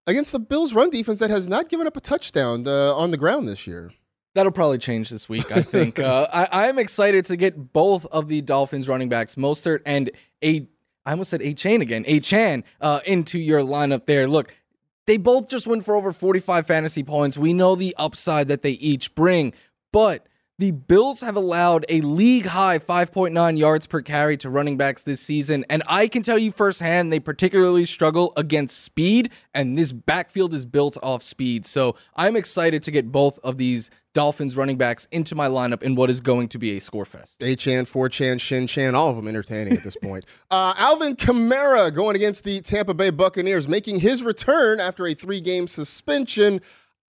against 0.07 0.31
the 0.31 0.39
Bills' 0.39 0.73
run 0.73 0.89
defense 0.89 1.19
that 1.19 1.29
has 1.29 1.49
not 1.49 1.67
given 1.67 1.87
up 1.87 1.97
a 1.97 2.01
touchdown 2.01 2.65
uh, 2.65 2.95
on 2.95 3.11
the 3.11 3.17
ground 3.17 3.49
this 3.49 3.67
year? 3.67 3.91
That'll 4.33 4.53
probably 4.53 4.77
change 4.77 5.09
this 5.09 5.27
week, 5.27 5.51
I 5.51 5.61
think. 5.61 5.99
uh, 5.99 6.27
I, 6.33 6.47
I 6.53 6.67
am 6.69 6.79
excited 6.79 7.25
to 7.25 7.35
get 7.35 7.73
both 7.73 8.05
of 8.05 8.29
the 8.29 8.39
Dolphins 8.39 8.87
running 8.87 9.09
backs, 9.09 9.35
Mostert 9.35 9.81
and 9.85 10.09
a 10.41 10.67
I 11.05 11.11
almost 11.11 11.31
said 11.31 11.41
A 11.41 11.53
Chain 11.53 11.81
again, 11.81 12.03
A 12.07 12.19
Chan, 12.19 12.63
uh, 12.79 12.99
into 13.05 13.39
your 13.39 13.61
lineup 13.61 14.05
there. 14.05 14.27
Look, 14.27 14.53
they 15.07 15.17
both 15.17 15.49
just 15.49 15.67
went 15.67 15.83
for 15.83 15.95
over 15.95 16.11
45 16.11 16.67
fantasy 16.67 17.03
points. 17.03 17.37
We 17.37 17.53
know 17.53 17.75
the 17.75 17.95
upside 17.97 18.47
that 18.49 18.61
they 18.61 18.71
each 18.71 19.15
bring, 19.15 19.53
but 19.91 20.27
the 20.61 20.69
Bills 20.69 21.21
have 21.21 21.35
allowed 21.35 21.87
a 21.89 22.01
league 22.01 22.45
high 22.45 22.77
5.9 22.77 23.57
yards 23.57 23.87
per 23.87 23.99
carry 23.99 24.37
to 24.37 24.49
running 24.51 24.77
backs 24.77 25.01
this 25.01 25.19
season. 25.19 25.65
And 25.71 25.81
I 25.87 26.07
can 26.07 26.21
tell 26.21 26.37
you 26.37 26.51
firsthand, 26.51 27.11
they 27.11 27.19
particularly 27.19 27.83
struggle 27.83 28.31
against 28.37 28.83
speed, 28.83 29.31
and 29.55 29.75
this 29.75 29.91
backfield 29.91 30.53
is 30.53 30.65
built 30.65 30.97
off 31.01 31.23
speed. 31.23 31.65
So 31.65 31.95
I'm 32.15 32.35
excited 32.35 32.83
to 32.83 32.91
get 32.91 33.11
both 33.11 33.39
of 33.39 33.57
these 33.57 33.89
Dolphins 34.13 34.55
running 34.55 34.77
backs 34.77 35.07
into 35.11 35.33
my 35.33 35.47
lineup 35.47 35.81
in 35.81 35.95
what 35.95 36.11
is 36.11 36.19
going 36.19 36.49
to 36.49 36.59
be 36.59 36.77
a 36.77 36.81
score 36.81 37.05
fest. 37.05 37.41
A 37.41 37.55
Chan, 37.55 37.85
4 37.85 38.09
Chan, 38.09 38.37
Shin 38.37 38.67
Chan, 38.67 38.93
all 38.93 39.09
of 39.09 39.15
them 39.15 39.27
entertaining 39.27 39.73
at 39.73 39.83
this 39.83 39.97
point. 39.97 40.25
Uh, 40.51 40.73
Alvin 40.75 41.15
Kamara 41.15 41.93
going 41.93 42.13
against 42.13 42.43
the 42.43 42.59
Tampa 42.59 42.93
Bay 42.93 43.09
Buccaneers, 43.09 43.69
making 43.69 44.01
his 44.01 44.21
return 44.21 44.81
after 44.81 45.07
a 45.07 45.13
three 45.13 45.39
game 45.39 45.65
suspension. 45.65 46.59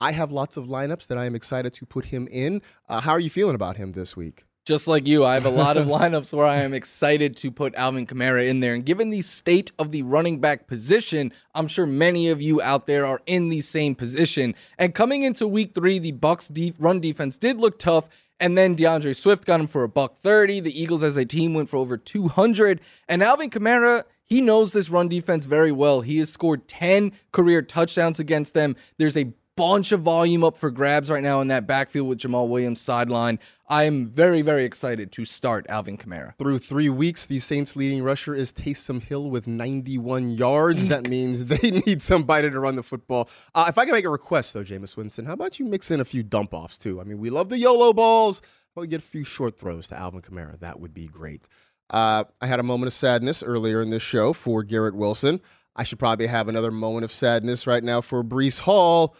I 0.02 0.10
have 0.10 0.32
lots 0.32 0.56
of 0.56 0.66
lineups 0.66 1.06
that 1.06 1.16
I 1.16 1.26
am 1.26 1.36
excited 1.36 1.72
to 1.74 1.86
put 1.86 2.06
him 2.06 2.26
in. 2.28 2.60
Uh, 2.88 3.00
how 3.00 3.12
are 3.12 3.20
you 3.20 3.30
feeling 3.30 3.54
about 3.54 3.76
him 3.76 3.92
this 3.92 4.16
week? 4.16 4.44
Just 4.64 4.88
like 4.88 5.06
you, 5.06 5.24
I 5.24 5.34
have 5.34 5.46
a 5.46 5.50
lot 5.50 5.76
of 5.76 5.86
lineups 5.98 6.32
where 6.32 6.44
I 6.44 6.62
am 6.62 6.74
excited 6.74 7.36
to 7.36 7.52
put 7.52 7.72
Alvin 7.76 8.04
Kamara 8.04 8.48
in 8.48 8.58
there. 8.58 8.74
And 8.74 8.84
given 8.84 9.10
the 9.10 9.22
state 9.22 9.70
of 9.78 9.92
the 9.92 10.02
running 10.02 10.40
back 10.40 10.66
position, 10.66 11.32
I'm 11.54 11.68
sure 11.68 11.86
many 11.86 12.30
of 12.30 12.42
you 12.42 12.60
out 12.60 12.88
there 12.88 13.06
are 13.06 13.22
in 13.26 13.48
the 13.48 13.60
same 13.60 13.94
position. 13.94 14.56
And 14.76 14.92
coming 14.92 15.22
into 15.22 15.46
week 15.46 15.72
three, 15.72 16.00
the 16.00 16.10
Bucks 16.10 16.48
def- 16.48 16.74
run 16.80 16.98
defense 16.98 17.38
did 17.38 17.58
look 17.58 17.78
tough. 17.78 18.08
And 18.40 18.58
then 18.58 18.74
D'Andre 18.74 19.12
Swift 19.12 19.44
got 19.44 19.60
him 19.60 19.68
for 19.68 19.84
a 19.84 19.88
buck 19.88 20.16
30. 20.16 20.58
The 20.58 20.82
Eagles 20.82 21.04
as 21.04 21.16
a 21.16 21.24
team 21.24 21.54
went 21.54 21.70
for 21.70 21.76
over 21.76 21.96
200. 21.96 22.80
And 23.08 23.22
Alvin 23.22 23.50
Kamara, 23.50 24.02
he 24.24 24.40
knows 24.40 24.72
this 24.72 24.90
run 24.90 25.06
defense 25.06 25.46
very 25.46 25.70
well. 25.70 26.00
He 26.00 26.18
has 26.18 26.32
scored 26.32 26.66
10 26.66 27.12
career 27.30 27.62
touchdowns 27.62 28.18
against 28.18 28.54
them. 28.54 28.74
There's 28.98 29.16
a 29.16 29.32
bunch 29.56 29.92
of 29.92 30.00
volume 30.00 30.42
up 30.44 30.56
for 30.56 30.70
grabs 30.70 31.10
right 31.10 31.22
now 31.22 31.40
in 31.40 31.48
that 31.48 31.66
backfield 31.66 32.08
with 32.08 32.18
Jamaal 32.18 32.48
Williams 32.48 32.80
sideline. 32.80 33.38
I 33.68 33.84
am 33.84 34.08
very, 34.08 34.42
very 34.42 34.64
excited 34.64 35.12
to 35.12 35.24
start 35.24 35.66
Alvin 35.68 35.96
Kamara. 35.96 36.36
Through 36.36 36.58
three 36.58 36.88
weeks, 36.88 37.26
the 37.26 37.38
Saints' 37.38 37.76
leading 37.76 38.02
rusher 38.02 38.34
is 38.34 38.52
Taysom 38.52 39.02
Hill 39.02 39.30
with 39.30 39.46
91 39.46 40.30
yards. 40.30 40.88
that 40.88 41.08
means 41.08 41.44
they 41.46 41.70
need 41.86 42.02
somebody 42.02 42.50
to 42.50 42.60
run 42.60 42.76
the 42.76 42.82
football. 42.82 43.28
Uh, 43.54 43.66
if 43.68 43.78
I 43.78 43.84
can 43.84 43.94
make 43.94 44.04
a 44.04 44.10
request, 44.10 44.54
though, 44.54 44.64
Jameis 44.64 44.96
Winston, 44.96 45.26
how 45.26 45.34
about 45.34 45.58
you 45.58 45.64
mix 45.64 45.90
in 45.90 46.00
a 46.00 46.04
few 46.04 46.22
dump 46.22 46.54
offs, 46.54 46.78
too? 46.78 47.00
I 47.00 47.04
mean, 47.04 47.18
we 47.18 47.30
love 47.30 47.48
the 47.48 47.58
YOLO 47.58 47.92
balls. 47.92 48.42
But 48.74 48.82
we 48.82 48.86
get 48.86 49.00
a 49.00 49.04
few 49.04 49.24
short 49.24 49.58
throws 49.58 49.88
to 49.88 49.98
Alvin 49.98 50.22
Kamara. 50.22 50.58
That 50.60 50.80
would 50.80 50.94
be 50.94 51.06
great. 51.06 51.46
Uh, 51.90 52.24
I 52.40 52.46
had 52.46 52.58
a 52.58 52.62
moment 52.62 52.86
of 52.86 52.94
sadness 52.94 53.42
earlier 53.42 53.82
in 53.82 53.90
this 53.90 54.02
show 54.02 54.32
for 54.32 54.62
Garrett 54.62 54.94
Wilson. 54.94 55.40
I 55.76 55.84
should 55.84 55.98
probably 55.98 56.26
have 56.26 56.48
another 56.48 56.70
moment 56.70 57.04
of 57.04 57.12
sadness 57.12 57.66
right 57.66 57.84
now 57.84 58.00
for 58.00 58.24
Breece 58.24 58.60
Hall. 58.60 59.14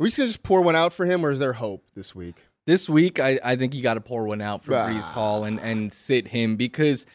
Are 0.00 0.04
we 0.04 0.08
just 0.08 0.18
gonna 0.18 0.28
just 0.28 0.42
pour 0.42 0.62
one 0.62 0.76
out 0.76 0.92
for 0.92 1.06
him, 1.06 1.24
or 1.24 1.30
is 1.30 1.38
there 1.38 1.52
hope 1.52 1.84
this 1.94 2.14
week? 2.14 2.36
This 2.66 2.88
week, 2.88 3.18
I, 3.18 3.38
I 3.42 3.56
think 3.56 3.74
you 3.74 3.82
got 3.82 3.94
to 3.94 4.00
pour 4.00 4.24
one 4.24 4.40
out 4.40 4.62
for 4.64 4.74
Ah. 4.74 4.86
Breece 4.88 5.10
Hall 5.10 5.44
and, 5.44 5.58
and 5.60 5.92
sit 5.92 6.28
him 6.28 6.54
because 6.56 7.06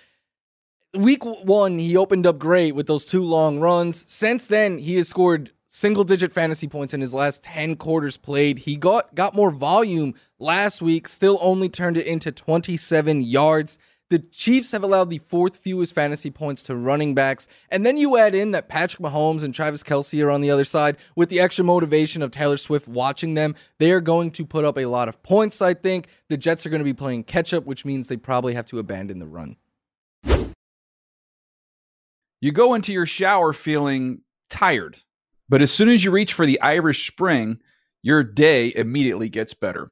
week 0.93 1.23
one, 1.23 1.79
he 1.79 1.95
opened 1.95 2.27
up 2.27 2.37
great 2.37 2.75
with 2.75 2.87
those 2.87 3.05
two 3.05 3.23
long 3.23 3.59
runs. 3.59 4.09
Since 4.11 4.47
then, 4.47 4.77
he 4.77 4.95
has 4.97 5.07
scored 5.07 5.51
single 5.69 6.03
digit 6.03 6.33
fantasy 6.33 6.67
points 6.67 6.93
in 6.93 6.99
his 7.01 7.13
last 7.13 7.43
10 7.43 7.77
quarters 7.77 8.17
played. 8.17 8.59
He 8.59 8.75
got, 8.75 9.15
got 9.15 9.33
more 9.35 9.51
volume 9.51 10.15
last 10.39 10.81
week, 10.81 11.07
still 11.07 11.37
only 11.41 11.69
turned 11.69 11.97
it 11.97 12.05
into 12.07 12.31
27 12.31 13.21
yards. 13.21 13.77
The 14.09 14.19
Chiefs 14.19 14.71
have 14.71 14.83
allowed 14.83 15.09
the 15.09 15.17
fourth 15.17 15.57
fewest 15.57 15.93
fantasy 15.93 16.31
points 16.31 16.63
to 16.63 16.75
running 16.75 17.13
backs. 17.13 17.45
And 17.69 17.85
then 17.85 17.97
you 17.97 18.17
add 18.17 18.33
in 18.33 18.51
that 18.51 18.69
Patrick 18.69 19.01
Mahomes 19.01 19.43
and 19.43 19.53
Travis 19.53 19.83
Kelce 19.83 20.23
are 20.23 20.31
on 20.31 20.39
the 20.39 20.49
other 20.49 20.63
side 20.63 20.97
with 21.15 21.27
the 21.27 21.41
extra 21.41 21.65
motivation 21.65 22.21
of 22.21 22.31
Taylor 22.31 22.55
Swift 22.55 22.87
watching 22.87 23.33
them. 23.33 23.53
They 23.79 23.91
are 23.91 23.99
going 23.99 24.31
to 24.31 24.45
put 24.45 24.63
up 24.63 24.77
a 24.77 24.85
lot 24.85 25.09
of 25.09 25.21
points, 25.23 25.61
I 25.61 25.73
think. 25.73 26.07
The 26.29 26.37
Jets 26.37 26.65
are 26.65 26.69
going 26.69 26.79
to 26.79 26.85
be 26.85 26.93
playing 26.93 27.25
catch 27.25 27.53
up, 27.53 27.65
which 27.65 27.83
means 27.83 28.07
they 28.07 28.15
probably 28.15 28.53
have 28.53 28.67
to 28.67 28.79
abandon 28.79 29.19
the 29.19 29.27
run. 29.27 29.57
You 32.39 32.51
go 32.51 32.75
into 32.75 32.93
your 32.93 33.07
shower 33.07 33.51
feeling 33.51 34.21
tired, 34.49 34.97
but 35.49 35.61
as 35.61 35.71
soon 35.71 35.89
as 35.89 36.03
you 36.03 36.11
reach 36.11 36.33
for 36.33 36.45
the 36.45 36.61
Irish 36.61 37.07
Spring, 37.07 37.59
your 38.03 38.23
day 38.23 38.71
immediately 38.73 39.27
gets 39.27 39.53
better. 39.53 39.91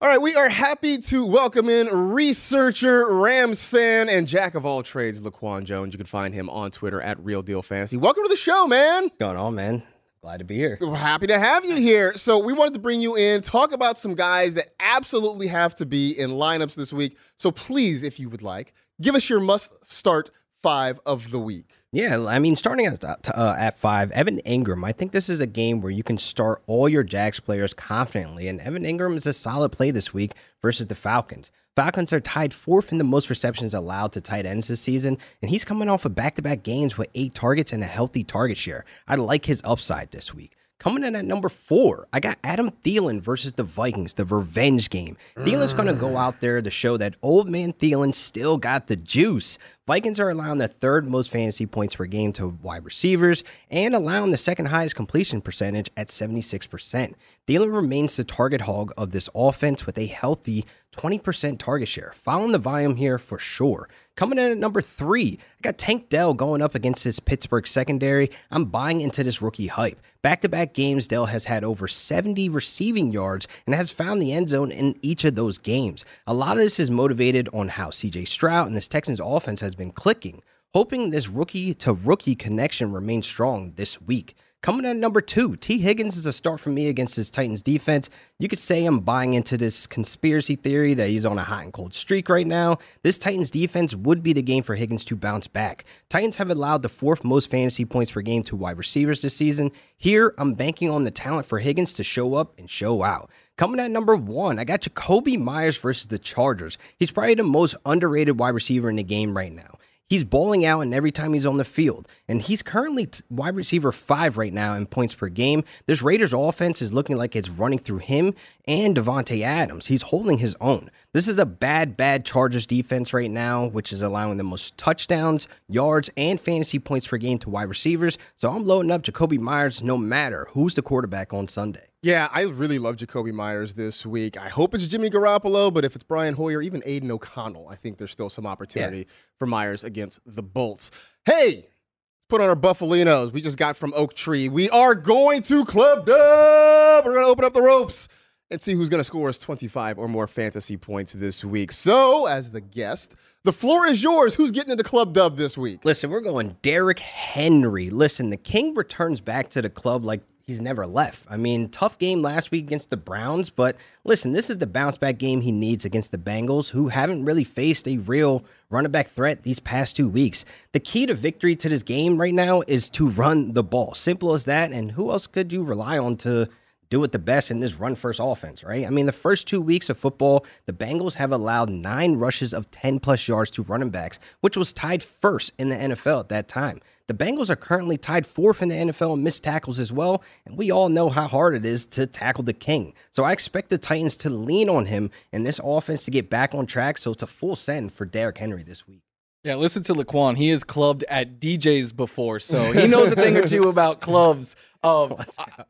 All 0.00 0.08
right, 0.08 0.22
we 0.22 0.36
are 0.36 0.48
happy 0.48 0.98
to 0.98 1.26
welcome 1.26 1.68
in 1.68 1.88
researcher, 1.88 3.16
Rams 3.16 3.64
fan, 3.64 4.08
and 4.08 4.28
jack 4.28 4.54
of 4.54 4.64
all 4.64 4.84
trades, 4.84 5.20
LaQuan 5.20 5.64
Jones. 5.64 5.92
You 5.92 5.96
can 5.96 6.06
find 6.06 6.32
him 6.32 6.48
on 6.48 6.70
Twitter 6.70 7.02
at 7.02 7.18
Real 7.18 7.42
Deal 7.42 7.62
Fantasy. 7.62 7.96
Welcome 7.96 8.22
to 8.22 8.28
the 8.28 8.36
show, 8.36 8.68
man. 8.68 9.10
going 9.18 9.36
on, 9.36 9.56
man? 9.56 9.82
Glad 10.20 10.36
to 10.36 10.44
be 10.44 10.54
here. 10.54 10.78
We're 10.80 10.94
happy 10.94 11.26
to 11.26 11.38
have 11.40 11.64
you 11.64 11.74
here. 11.74 12.16
So 12.16 12.38
we 12.38 12.52
wanted 12.52 12.74
to 12.74 12.78
bring 12.78 13.00
you 13.00 13.16
in, 13.16 13.42
talk 13.42 13.72
about 13.72 13.98
some 13.98 14.14
guys 14.14 14.54
that 14.54 14.68
absolutely 14.78 15.48
have 15.48 15.74
to 15.74 15.84
be 15.84 16.16
in 16.16 16.30
lineups 16.30 16.76
this 16.76 16.92
week. 16.92 17.16
So 17.36 17.50
please, 17.50 18.04
if 18.04 18.20
you 18.20 18.28
would 18.28 18.42
like, 18.42 18.74
give 19.00 19.16
us 19.16 19.28
your 19.28 19.40
must-start 19.40 20.30
five 20.62 21.00
of 21.06 21.30
the 21.30 21.38
week. 21.38 21.74
Yeah, 21.92 22.26
I 22.26 22.38
mean, 22.38 22.56
starting 22.56 22.86
at 22.86 23.04
uh, 23.04 23.56
at 23.58 23.78
five, 23.78 24.10
Evan 24.12 24.40
Engram. 24.44 24.84
I 24.84 24.92
think 24.92 25.12
this 25.12 25.28
is 25.28 25.40
a 25.40 25.46
game 25.46 25.80
where 25.80 25.92
you 25.92 26.02
can 26.02 26.18
start 26.18 26.62
all 26.66 26.88
your 26.88 27.02
Jags 27.02 27.40
players 27.40 27.72
confidently, 27.72 28.48
and 28.48 28.60
Evan 28.60 28.82
Engram 28.84 29.16
is 29.16 29.26
a 29.26 29.32
solid 29.32 29.70
play 29.70 29.90
this 29.90 30.12
week 30.12 30.32
versus 30.60 30.86
the 30.86 30.94
Falcons. 30.94 31.50
Falcons 31.76 32.12
are 32.12 32.20
tied 32.20 32.52
fourth 32.52 32.90
in 32.90 32.98
the 32.98 33.04
most 33.04 33.30
receptions 33.30 33.72
allowed 33.72 34.12
to 34.12 34.20
tight 34.20 34.46
ends 34.46 34.66
this 34.66 34.80
season, 34.80 35.16
and 35.40 35.48
he's 35.48 35.64
coming 35.64 35.88
off 35.88 36.04
of 36.04 36.12
back-to-back 36.12 36.64
games 36.64 36.98
with 36.98 37.08
eight 37.14 37.34
targets 37.34 37.72
and 37.72 37.84
a 37.84 37.86
healthy 37.86 38.24
target 38.24 38.58
share. 38.58 38.84
I 39.06 39.14
like 39.14 39.44
his 39.44 39.62
upside 39.64 40.10
this 40.10 40.34
week. 40.34 40.56
Coming 40.78 41.02
in 41.02 41.16
at 41.16 41.24
number 41.24 41.48
four, 41.48 42.06
I 42.12 42.20
got 42.20 42.38
Adam 42.44 42.70
Thielen 42.70 43.20
versus 43.20 43.54
the 43.54 43.64
Vikings, 43.64 44.14
the 44.14 44.24
revenge 44.24 44.90
game. 44.90 45.16
Thielen's 45.36 45.72
going 45.72 45.88
to 45.88 45.92
go 45.94 46.10
mm. 46.10 46.16
out 46.16 46.40
there 46.40 46.62
to 46.62 46.70
show 46.70 46.96
that 46.96 47.16
old 47.20 47.48
man 47.48 47.72
Thielen 47.72 48.14
still 48.14 48.56
got 48.58 48.86
the 48.86 48.94
juice. 48.94 49.58
Vikings 49.88 50.20
are 50.20 50.30
allowing 50.30 50.58
the 50.58 50.68
third 50.68 51.08
most 51.08 51.30
fantasy 51.30 51.66
points 51.66 51.96
per 51.96 52.04
game 52.04 52.32
to 52.34 52.56
wide 52.62 52.84
receivers 52.84 53.42
and 53.72 53.92
allowing 53.92 54.30
the 54.30 54.36
second 54.36 54.66
highest 54.66 54.94
completion 54.94 55.40
percentage 55.40 55.90
at 55.96 56.08
76%. 56.08 57.14
Thielen 57.48 57.74
remains 57.74 58.14
the 58.14 58.22
target 58.22 58.60
hog 58.60 58.92
of 58.96 59.10
this 59.10 59.28
offense 59.34 59.84
with 59.84 59.98
a 59.98 60.06
healthy 60.06 60.64
20% 60.96 61.58
target 61.58 61.88
share. 61.88 62.12
Following 62.22 62.52
the 62.52 62.58
volume 62.58 62.96
here 62.96 63.18
for 63.18 63.38
sure. 63.38 63.88
Coming 64.18 64.40
in 64.40 64.50
at 64.50 64.58
number 64.58 64.80
three, 64.80 65.38
I 65.40 65.60
got 65.62 65.78
Tank 65.78 66.08
Dell 66.08 66.34
going 66.34 66.60
up 66.60 66.74
against 66.74 67.04
his 67.04 67.20
Pittsburgh 67.20 67.64
secondary. 67.64 68.32
I'm 68.50 68.64
buying 68.64 69.00
into 69.00 69.22
this 69.22 69.40
rookie 69.40 69.68
hype. 69.68 70.02
Back 70.22 70.40
to 70.40 70.48
back 70.48 70.74
games, 70.74 71.06
Dell 71.06 71.26
has 71.26 71.44
had 71.44 71.62
over 71.62 71.86
70 71.86 72.48
receiving 72.48 73.12
yards 73.12 73.46
and 73.64 73.76
has 73.76 73.92
found 73.92 74.20
the 74.20 74.32
end 74.32 74.48
zone 74.48 74.72
in 74.72 74.96
each 75.02 75.24
of 75.24 75.36
those 75.36 75.56
games. 75.56 76.04
A 76.26 76.34
lot 76.34 76.56
of 76.56 76.64
this 76.64 76.80
is 76.80 76.90
motivated 76.90 77.48
on 77.52 77.68
how 77.68 77.90
CJ 77.90 78.26
Stroud 78.26 78.66
and 78.66 78.74
this 78.74 78.88
Texans 78.88 79.20
offense 79.22 79.60
has 79.60 79.76
been 79.76 79.92
clicking, 79.92 80.42
hoping 80.74 81.10
this 81.10 81.28
rookie 81.28 81.72
to 81.74 81.92
rookie 81.92 82.34
connection 82.34 82.92
remains 82.92 83.28
strong 83.28 83.74
this 83.76 84.02
week. 84.02 84.34
Coming 84.60 84.86
in 84.86 84.90
at 84.90 84.96
number 84.96 85.20
two, 85.20 85.54
Tee 85.54 85.78
Higgins 85.78 86.16
is 86.16 86.26
a 86.26 86.32
start 86.32 86.58
for 86.58 86.70
me 86.70 86.88
against 86.88 87.14
this 87.14 87.30
Titans 87.30 87.62
defense. 87.62 88.10
You 88.40 88.48
could 88.48 88.58
say 88.58 88.84
I'm 88.84 88.98
buying 88.98 89.34
into 89.34 89.56
this 89.56 89.86
conspiracy 89.86 90.56
theory 90.56 90.94
that 90.94 91.10
he's 91.10 91.24
on 91.24 91.38
a 91.38 91.44
hot 91.44 91.62
and 91.62 91.72
cold 91.72 91.94
streak 91.94 92.28
right 92.28 92.46
now. 92.46 92.78
This 93.04 93.18
Titans 93.18 93.52
defense 93.52 93.94
would 93.94 94.20
be 94.20 94.32
the 94.32 94.42
game 94.42 94.64
for 94.64 94.74
Higgins 94.74 95.04
to 95.06 95.16
bounce 95.16 95.46
back. 95.46 95.84
Titans 96.08 96.36
have 96.36 96.50
allowed 96.50 96.82
the 96.82 96.88
fourth 96.88 97.22
most 97.22 97.48
fantasy 97.48 97.84
points 97.84 98.10
per 98.10 98.20
game 98.20 98.42
to 98.42 98.56
wide 98.56 98.78
receivers 98.78 99.22
this 99.22 99.36
season. 99.36 99.70
Here, 99.96 100.34
I'm 100.36 100.54
banking 100.54 100.90
on 100.90 101.04
the 101.04 101.12
talent 101.12 101.46
for 101.46 101.60
Higgins 101.60 101.92
to 101.92 102.02
show 102.02 102.34
up 102.34 102.58
and 102.58 102.68
show 102.68 103.04
out. 103.04 103.30
Coming 103.56 103.78
at 103.78 103.92
number 103.92 104.16
one, 104.16 104.58
I 104.58 104.64
got 104.64 104.80
Jakobi 104.80 105.38
Meyers 105.38 105.76
versus 105.76 106.06
the 106.06 106.18
Chargers. 106.18 106.78
He's 106.96 107.12
probably 107.12 107.36
the 107.36 107.44
most 107.44 107.76
underrated 107.86 108.40
wide 108.40 108.54
receiver 108.54 108.90
in 108.90 108.96
the 108.96 109.04
game 109.04 109.36
right 109.36 109.52
now. 109.52 109.77
He's 110.08 110.24
bowling 110.24 110.64
out 110.64 110.80
and 110.80 110.94
every 110.94 111.12
time 111.12 111.34
he's 111.34 111.44
on 111.44 111.58
the 111.58 111.64
field. 111.64 112.08
And 112.26 112.40
he's 112.40 112.62
currently 112.62 113.08
wide 113.28 113.54
receiver 113.54 113.92
five 113.92 114.38
right 114.38 114.52
now 114.52 114.74
in 114.74 114.86
points 114.86 115.14
per 115.14 115.28
game. 115.28 115.64
This 115.86 116.00
Raiders 116.00 116.32
offense 116.32 116.80
is 116.80 116.92
looking 116.92 117.16
like 117.16 117.36
it's 117.36 117.50
running 117.50 117.78
through 117.78 117.98
him 117.98 118.34
and 118.66 118.96
Davante 118.96 119.42
Adams. 119.42 119.86
He's 119.86 120.02
holding 120.02 120.38
his 120.38 120.56
own. 120.60 120.90
This 121.12 121.28
is 121.28 121.38
a 121.38 121.44
bad, 121.44 121.96
bad 121.96 122.24
Chargers 122.24 122.64
defense 122.64 123.12
right 123.12 123.30
now, 123.30 123.66
which 123.66 123.92
is 123.92 124.00
allowing 124.00 124.38
the 124.38 124.44
most 124.44 124.78
touchdowns, 124.78 125.46
yards, 125.68 126.08
and 126.16 126.40
fantasy 126.40 126.78
points 126.78 127.08
per 127.08 127.18
game 127.18 127.38
to 127.40 127.50
wide 127.50 127.68
receivers. 127.68 128.16
So 128.34 128.50
I'm 128.50 128.64
loading 128.64 128.90
up 128.90 129.02
Jakobi 129.02 129.38
Meyers 129.38 129.82
no 129.82 129.98
matter 129.98 130.48
who's 130.52 130.74
the 130.74 130.82
quarterback 130.82 131.34
on 131.34 131.48
Sunday. 131.48 131.87
Yeah, 132.02 132.28
I 132.32 132.42
really 132.42 132.78
love 132.78 132.94
Jakobi 132.94 133.32
Meyers 133.32 133.74
this 133.74 134.06
week. 134.06 134.36
I 134.36 134.48
hope 134.48 134.72
it's 134.72 134.86
Jimmy 134.86 135.10
Garoppolo, 135.10 135.74
but 135.74 135.84
if 135.84 135.96
it's 135.96 136.04
Brian 136.04 136.34
Hoyer, 136.34 136.58
or 136.58 136.62
even 136.62 136.80
Aidan 136.86 137.10
O'Connell, 137.10 137.66
I 137.68 137.74
think 137.74 137.98
there's 137.98 138.12
still 138.12 138.30
some 138.30 138.46
opportunity 138.46 138.98
yeah. 138.98 139.04
for 139.36 139.46
Meyers 139.46 139.82
against 139.82 140.20
the 140.24 140.42
Bolts. 140.42 140.92
Hey, 141.24 141.54
let's 141.56 142.26
put 142.28 142.40
on 142.40 142.48
our 142.48 142.54
Buffalinos. 142.54 143.32
We 143.32 143.40
just 143.40 143.58
got 143.58 143.76
from 143.76 143.92
Oak 143.96 144.14
Tree. 144.14 144.48
We 144.48 144.70
are 144.70 144.94
going 144.94 145.42
to 145.42 145.64
Club 145.64 146.06
Dub. 146.06 147.04
We're 147.04 147.14
going 147.14 147.26
to 147.26 147.30
open 147.30 147.44
up 147.44 147.52
the 147.52 147.62
ropes 147.62 148.06
and 148.48 148.62
see 148.62 148.74
who's 148.74 148.88
going 148.88 149.00
to 149.00 149.04
score 149.04 149.28
us 149.28 149.40
25 149.40 149.98
or 149.98 150.06
more 150.06 150.28
fantasy 150.28 150.76
points 150.76 151.14
this 151.14 151.44
week. 151.44 151.72
So, 151.72 152.26
as 152.26 152.52
the 152.52 152.60
guest, 152.60 153.16
the 153.42 153.52
floor 153.52 153.86
is 153.86 154.04
yours. 154.04 154.36
Who's 154.36 154.52
getting 154.52 154.70
into 154.70 154.84
Club 154.84 155.14
Dub 155.14 155.36
this 155.36 155.58
week? 155.58 155.84
Listen, 155.84 156.10
we're 156.10 156.20
going 156.20 156.58
Derrick 156.62 157.00
Henry. 157.00 157.90
Listen, 157.90 158.30
the 158.30 158.36
King 158.36 158.74
returns 158.74 159.20
back 159.20 159.48
to 159.50 159.62
the 159.62 159.68
club 159.68 160.04
like 160.04 160.22
he's 160.48 160.60
never 160.60 160.86
left. 160.86 161.24
I 161.30 161.36
mean, 161.36 161.68
tough 161.68 161.98
game 161.98 162.22
last 162.22 162.50
week 162.50 162.64
against 162.64 162.88
the 162.88 162.96
Browns, 162.96 163.50
but 163.50 163.76
listen, 164.02 164.32
this 164.32 164.48
is 164.48 164.58
the 164.58 164.66
bounce 164.66 164.96
back 164.96 165.18
game 165.18 165.42
he 165.42 165.52
needs 165.52 165.84
against 165.84 166.10
the 166.10 166.18
Bengals, 166.18 166.70
who 166.70 166.88
haven't 166.88 167.26
really 167.26 167.44
faced 167.44 167.86
a 167.86 167.98
real 167.98 168.42
running 168.70 168.90
back 168.90 169.08
threat 169.08 169.42
these 169.42 169.60
past 169.60 169.94
two 169.94 170.08
weeks. 170.08 170.46
The 170.72 170.80
key 170.80 171.04
to 171.06 171.14
victory 171.14 171.54
to 171.56 171.68
this 171.68 171.82
game 171.82 172.18
right 172.18 172.32
now 172.32 172.62
is 172.66 172.88
to 172.90 173.08
run 173.08 173.52
the 173.52 173.62
ball. 173.62 173.94
Simple 173.94 174.32
as 174.32 174.46
that. 174.46 174.72
And 174.72 174.92
who 174.92 175.10
else 175.10 175.26
could 175.26 175.52
you 175.52 175.62
rely 175.62 175.98
on 175.98 176.16
to 176.18 176.48
do 176.90 177.04
it 177.04 177.12
the 177.12 177.18
best 177.18 177.50
in 177.50 177.60
this 177.60 177.74
run 177.74 177.94
first 177.94 178.18
offense, 178.22 178.64
right? 178.64 178.86
I 178.86 178.90
mean, 178.90 179.04
the 179.04 179.12
first 179.12 179.46
two 179.46 179.60
weeks 179.60 179.90
of 179.90 179.98
football, 179.98 180.46
the 180.64 180.72
Bengals 180.72 181.14
have 181.14 181.32
allowed 181.32 181.68
nine 181.68 182.16
rushes 182.16 182.54
of 182.54 182.70
10 182.70 183.00
plus 183.00 183.28
yards 183.28 183.50
to 183.52 183.62
running 183.62 183.90
backs, 183.90 184.18
which 184.40 184.56
was 184.56 184.72
tied 184.72 185.02
first 185.02 185.52
in 185.58 185.68
the 185.68 185.76
NFL 185.76 186.20
at 186.20 186.28
that 186.30 186.48
time. 186.48 186.80
The 187.08 187.14
Bengals 187.14 187.48
are 187.48 187.56
currently 187.56 187.96
tied 187.96 188.26
fourth 188.26 188.60
in 188.60 188.68
the 188.68 188.74
NFL 188.74 189.14
in 189.14 189.22
missed 189.22 189.42
tackles 189.42 189.80
as 189.80 189.90
well, 189.90 190.22
and 190.44 190.58
we 190.58 190.70
all 190.70 190.90
know 190.90 191.08
how 191.08 191.26
hard 191.26 191.54
it 191.54 191.64
is 191.64 191.86
to 191.86 192.06
tackle 192.06 192.44
the 192.44 192.52
king. 192.52 192.92
So 193.12 193.24
I 193.24 193.32
expect 193.32 193.70
the 193.70 193.78
Titans 193.78 194.14
to 194.18 194.30
lean 194.30 194.68
on 194.68 194.84
him 194.84 195.10
and 195.32 195.46
this 195.46 195.58
offense 195.64 196.04
to 196.04 196.10
get 196.10 196.28
back 196.28 196.54
on 196.54 196.66
track. 196.66 196.98
So 196.98 197.12
it's 197.12 197.22
a 197.22 197.26
full 197.26 197.56
send 197.56 197.94
for 197.94 198.04
Derrick 198.04 198.36
Henry 198.36 198.62
this 198.62 198.86
week. 198.86 199.00
Yeah, 199.42 199.54
listen 199.54 199.82
to 199.84 199.94
LaQuan. 199.94 200.36
He 200.36 200.50
is 200.50 200.64
clubbed 200.64 201.04
at 201.04 201.40
DJs 201.40 201.96
before, 201.96 202.40
so 202.40 202.72
he 202.72 202.86
knows 202.88 203.10
a 203.12 203.16
thing 203.16 203.38
or 203.38 203.48
two 203.48 203.70
about 203.70 204.02
clubs. 204.02 204.54
Um, 204.82 205.16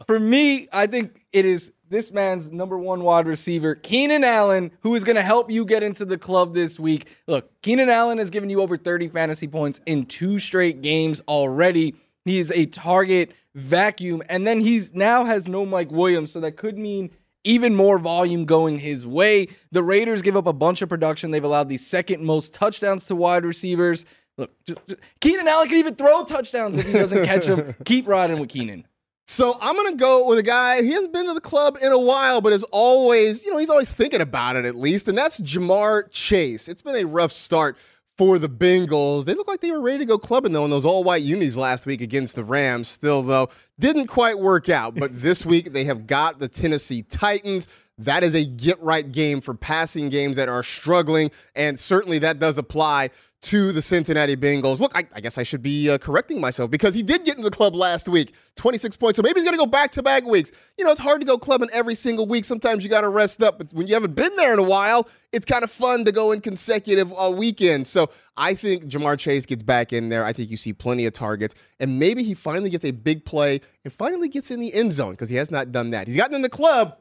for 0.07 0.21
me, 0.21 0.69
I 0.73 0.87
think 0.87 1.25
it 1.33 1.45
is 1.45 1.73
this 1.89 2.13
man's 2.13 2.51
number 2.51 2.77
one 2.79 3.03
wide 3.03 3.27
receiver, 3.27 3.75
Keenan 3.75 4.25
Allen, 4.25 4.71
who 4.81 4.95
is 4.95 5.05
going 5.05 5.17
to 5.17 5.23
help 5.23 5.51
you 5.51 5.65
get 5.65 5.83
into 5.83 6.05
the 6.05 6.19
club 6.19 6.55
this 6.55 6.79
week. 6.79 7.07
Look, 7.27 7.51
Keenan 7.63 7.89
Allen 7.89 8.19
has 8.19 8.31
given 8.31 8.51
you 8.51 8.61
over 8.61 8.77
30 8.77 9.09
fantasy 9.09 9.49
points 9.49 9.81
in 9.87 10.07
two 10.07 10.39
straight 10.39 10.83
games 10.83 11.23
already. 11.27 11.95
He 12.25 12.39
is 12.39 12.53
a 12.53 12.67
target 12.67 13.33
vacuum, 13.55 14.23
and 14.29 14.47
then 14.47 14.61
he's 14.61 14.93
now 14.93 15.25
has 15.25 15.49
no 15.49 15.65
Mike 15.65 15.91
Williams, 15.91 16.33
so 16.33 16.41
that 16.41 16.57
could 16.59 16.77
mean 16.77 17.11
even 17.45 17.75
more 17.75 17.99
volume 17.99 18.45
going 18.45 18.79
his 18.79 19.07
way. 19.07 19.49
The 19.73 19.83
Raiders 19.83 20.21
give 20.21 20.37
up 20.37 20.47
a 20.47 20.53
bunch 20.53 20.83
of 20.83 20.89
production. 20.91 21.31
They've 21.31 21.43
allowed 21.43 21.71
the 21.71 21.79
second 21.79 22.25
most 22.25 22.53
touchdowns 22.53 23.07
to 23.07 23.17
wide 23.17 23.45
receivers. 23.45 24.05
Look, 24.37 24.53
just, 24.67 24.87
just, 24.87 25.01
Keenan 25.21 25.49
Allen 25.49 25.69
can 25.69 25.79
even 25.79 25.95
throw 25.95 26.25
touchdowns 26.25 26.77
if 26.77 26.87
he 26.87 26.93
doesn't 26.93 27.25
catch 27.25 27.47
them. 27.47 27.75
Keep 27.85 28.07
riding 28.07 28.39
with 28.39 28.51
Keenan. 28.51 28.87
So 29.31 29.59
I'm 29.61 29.77
gonna 29.77 29.95
go 29.95 30.27
with 30.27 30.39
a 30.39 30.43
guy. 30.43 30.83
He 30.83 30.91
hasn't 30.91 31.13
been 31.13 31.27
to 31.27 31.35
the 31.35 31.41
club 31.41 31.77
in 31.83 31.93
a 31.93 31.99
while, 31.99 32.41
but 32.41 32.55
is 32.55 32.65
always, 32.65 33.45
you 33.45 33.51
know, 33.51 33.59
he's 33.59 33.69
always 33.69 33.93
thinking 33.93 34.23
about 34.23 34.57
it 34.57 34.65
at 34.65 34.75
least, 34.75 35.07
and 35.07 35.19
that's 35.19 35.39
Ja'Marr 35.39 36.11
Chase. 36.11 36.67
It's 36.67 36.81
been 36.81 36.97
a 36.97 37.05
rough 37.05 37.31
start 37.31 37.77
for 38.17 38.39
the 38.39 38.49
Bengals. 38.49 39.27
They 39.27 39.35
look 39.35 39.47
like 39.47 39.61
they 39.61 39.71
were 39.71 39.83
ready 39.83 39.99
to 39.99 40.07
go 40.07 40.17
clubbing 40.17 40.55
though 40.55 40.65
in 40.65 40.71
those 40.71 40.87
all 40.87 41.05
white 41.05 41.23
unis 41.23 41.59
last 41.59 41.85
week 41.85 42.01
against 42.01 42.37
the 42.37 42.43
Rams. 42.43 42.89
Still 42.89 43.23
though, 43.23 43.51
didn't 43.79 44.07
quite 44.07 44.39
work 44.39 44.71
out. 44.71 44.95
But 44.95 45.11
this 45.21 45.45
week 45.45 45.75
they 45.75 45.85
have 45.85 46.07
got 46.07 46.39
the 46.39 46.49
Tennessee 46.49 47.03
Titans. 47.03 47.67
That 47.99 48.25
is 48.25 48.35
a 48.35 48.47
get 48.47 48.81
right 48.81 49.11
game 49.11 49.43
for 49.43 49.53
passing 49.53 50.09
games 50.09 50.37
that 50.37 50.49
are 50.49 50.63
struggling, 50.63 51.31
and 51.55 51.79
certainly 51.79 52.19
that 52.21 52.39
does 52.39 52.57
apply 52.57 53.11
to 53.41 53.71
the 53.71 53.81
Cincinnati 53.81 54.37
Bengals. 54.37 54.81
Look, 54.81 54.97
I, 54.97 55.05
I 55.15 55.21
guess 55.21 55.39
I 55.39 55.45
should 55.45 55.63
be 55.63 55.89
uh, 55.89 55.99
correcting 55.99 56.41
myself 56.41 56.71
because 56.71 56.95
he 56.95 57.03
did 57.03 57.25
get 57.25 57.37
into 57.37 57.49
the 57.49 57.57
club 57.57 57.75
last 57.75 58.09
week, 58.09 58.35
26 58.57 58.97
points. 58.97 59.17
So 59.17 59.23
maybe 59.23 59.41
he's 59.41 59.45
going 59.45 59.57
to 59.57 59.65
go 59.65 59.67
back 59.67 59.93
to 59.93 60.03
back 60.03 60.25
weeks. 60.25 60.51
You 60.77 60.85
know, 60.85 60.91
it's 60.91 61.01
hard 61.01 61.21
to 61.21 61.27
go 61.27 61.39
clubbing 61.39 61.69
every 61.73 61.95
single 61.95 62.27
week. 62.27 62.45
Sometimes 62.45 62.83
you 62.83 62.91
got 62.91 63.03
to 63.03 63.09
rest 63.09 63.43
up. 63.43 63.59
But 63.59 63.71
when 63.71 63.87
you 63.87 63.95
haven't 63.95 64.17
been 64.17 64.35
there 64.37 64.53
in 64.53 64.59
a 64.59 64.65
while, 64.65 65.09
it's 65.33 65.47
kind 65.47 65.63
of 65.63 65.71
fun 65.71 66.05
to 66.07 66.13
go 66.13 66.33
in 66.33 66.41
consecutive 66.41 67.13
uh, 67.17 67.31
weekends. 67.31 67.89
So 67.89 68.11
I 68.37 68.55
think 68.55 68.87
Ja'Marr 68.87 69.19
Chase 69.19 69.47
gets 69.47 69.63
back 69.63 69.93
in 69.93 70.09
there. 70.09 70.25
I 70.25 70.33
think 70.33 70.51
you 70.51 70.57
see 70.57 70.73
plenty 70.73 71.07
of 71.07 71.13
targets. 71.13 71.55
And 71.79 71.99
maybe 71.99 72.25
he 72.25 72.35
finally 72.35 72.71
gets 72.71 72.85
a 72.85 72.91
big 72.91 73.25
play 73.25 73.61
and 73.85 73.93
finally 73.93 74.29
gets 74.29 74.51
in 74.51 74.59
the 74.59 74.75
end 74.75 74.93
zone 74.93 75.13
because 75.13 75.29
he 75.29 75.37
has 75.37 75.51
not 75.51 75.71
done 75.71 75.91
that. 75.91 76.09
He's 76.09 76.17
gotten 76.17 76.35
in 76.35 76.43
the 76.43 76.49
club, 76.49 76.99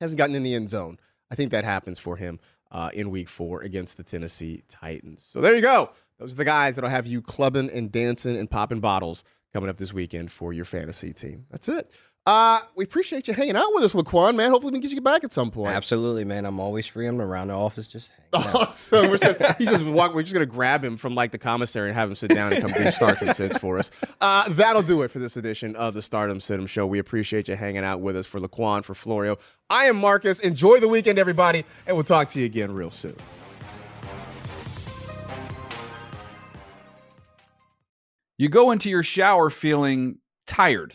hasn't 0.00 0.16
gotten 0.16 0.34
in 0.34 0.42
the 0.42 0.54
end 0.54 0.70
zone. 0.70 0.98
I 1.30 1.34
think 1.34 1.50
that 1.50 1.64
happens 1.64 1.98
for 1.98 2.16
him 2.16 2.38
uh, 2.70 2.90
in 2.94 3.10
week 3.10 3.28
four 3.28 3.62
against 3.62 3.96
the 3.96 4.02
Tennessee 4.02 4.62
Titans. 4.68 5.22
So 5.22 5.40
there 5.40 5.54
you 5.54 5.62
go. 5.62 5.90
Those 6.18 6.32
are 6.32 6.36
the 6.36 6.44
guys 6.44 6.74
that'll 6.74 6.90
have 6.90 7.06
you 7.06 7.20
clubbing 7.20 7.70
and 7.70 7.92
dancing 7.92 8.36
and 8.36 8.50
popping 8.50 8.80
bottles 8.80 9.22
coming 9.52 9.68
up 9.68 9.76
this 9.76 9.92
weekend 9.92 10.32
for 10.32 10.52
your 10.52 10.64
fantasy 10.64 11.12
team. 11.12 11.44
That's 11.50 11.68
it. 11.68 11.92
Uh, 12.26 12.58
we 12.74 12.82
appreciate 12.82 13.28
you 13.28 13.34
hanging 13.34 13.54
out 13.54 13.68
with 13.72 13.84
us, 13.84 13.94
LaQuan, 13.94 14.34
man. 14.34 14.50
Hopefully 14.50 14.72
we 14.72 14.78
can 14.80 14.88
get 14.88 14.90
you 14.92 15.00
back 15.00 15.22
at 15.22 15.32
some 15.32 15.48
point. 15.52 15.72
Absolutely, 15.72 16.24
man. 16.24 16.44
I'm 16.44 16.58
always 16.58 16.84
free. 16.84 17.06
I'm 17.06 17.20
around 17.20 17.48
the 17.48 17.54
office 17.54 17.86
just 17.86 18.10
hanging 18.32 18.48
out. 18.56 18.74
so 18.74 19.08
we're 19.08 19.16
just, 19.16 19.40
he's 19.58 19.70
just 19.70 19.84
walk, 19.84 20.12
we're 20.12 20.22
just 20.22 20.34
gonna 20.34 20.44
grab 20.44 20.84
him 20.84 20.96
from 20.96 21.14
like 21.14 21.30
the 21.30 21.38
commissary 21.38 21.88
and 21.88 21.94
have 21.96 22.08
him 22.08 22.16
sit 22.16 22.30
down 22.30 22.52
and 22.52 22.60
come 22.60 22.72
do 22.72 22.90
starts 22.90 23.22
and 23.22 23.34
sits 23.36 23.56
for 23.56 23.78
us. 23.78 23.92
Uh, 24.20 24.48
that'll 24.48 24.82
do 24.82 25.02
it 25.02 25.12
for 25.12 25.20
this 25.20 25.36
edition 25.36 25.76
of 25.76 25.94
the 25.94 26.02
Start 26.02 26.28
'em 26.28 26.40
Sit 26.40 26.58
'em 26.58 26.66
Show. 26.66 26.84
We 26.84 26.98
appreciate 26.98 27.46
you 27.46 27.54
hanging 27.54 27.84
out 27.84 28.00
with 28.00 28.16
us 28.16 28.26
for 28.26 28.40
LaQuan, 28.40 28.84
for 28.84 28.96
Florio. 28.96 29.38
I 29.70 29.84
am 29.84 30.00
Marcas. 30.00 30.40
Enjoy 30.40 30.80
the 30.80 30.88
weekend, 30.88 31.20
everybody, 31.20 31.64
and 31.86 31.96
we'll 31.96 32.02
talk 32.04 32.26
to 32.30 32.40
you 32.40 32.46
again 32.46 32.72
real 32.72 32.90
soon. 32.90 33.14
You 38.38 38.48
go 38.48 38.70
into 38.72 38.90
your 38.90 39.02
shower 39.02 39.48
feeling 39.48 40.18
tired 40.46 40.94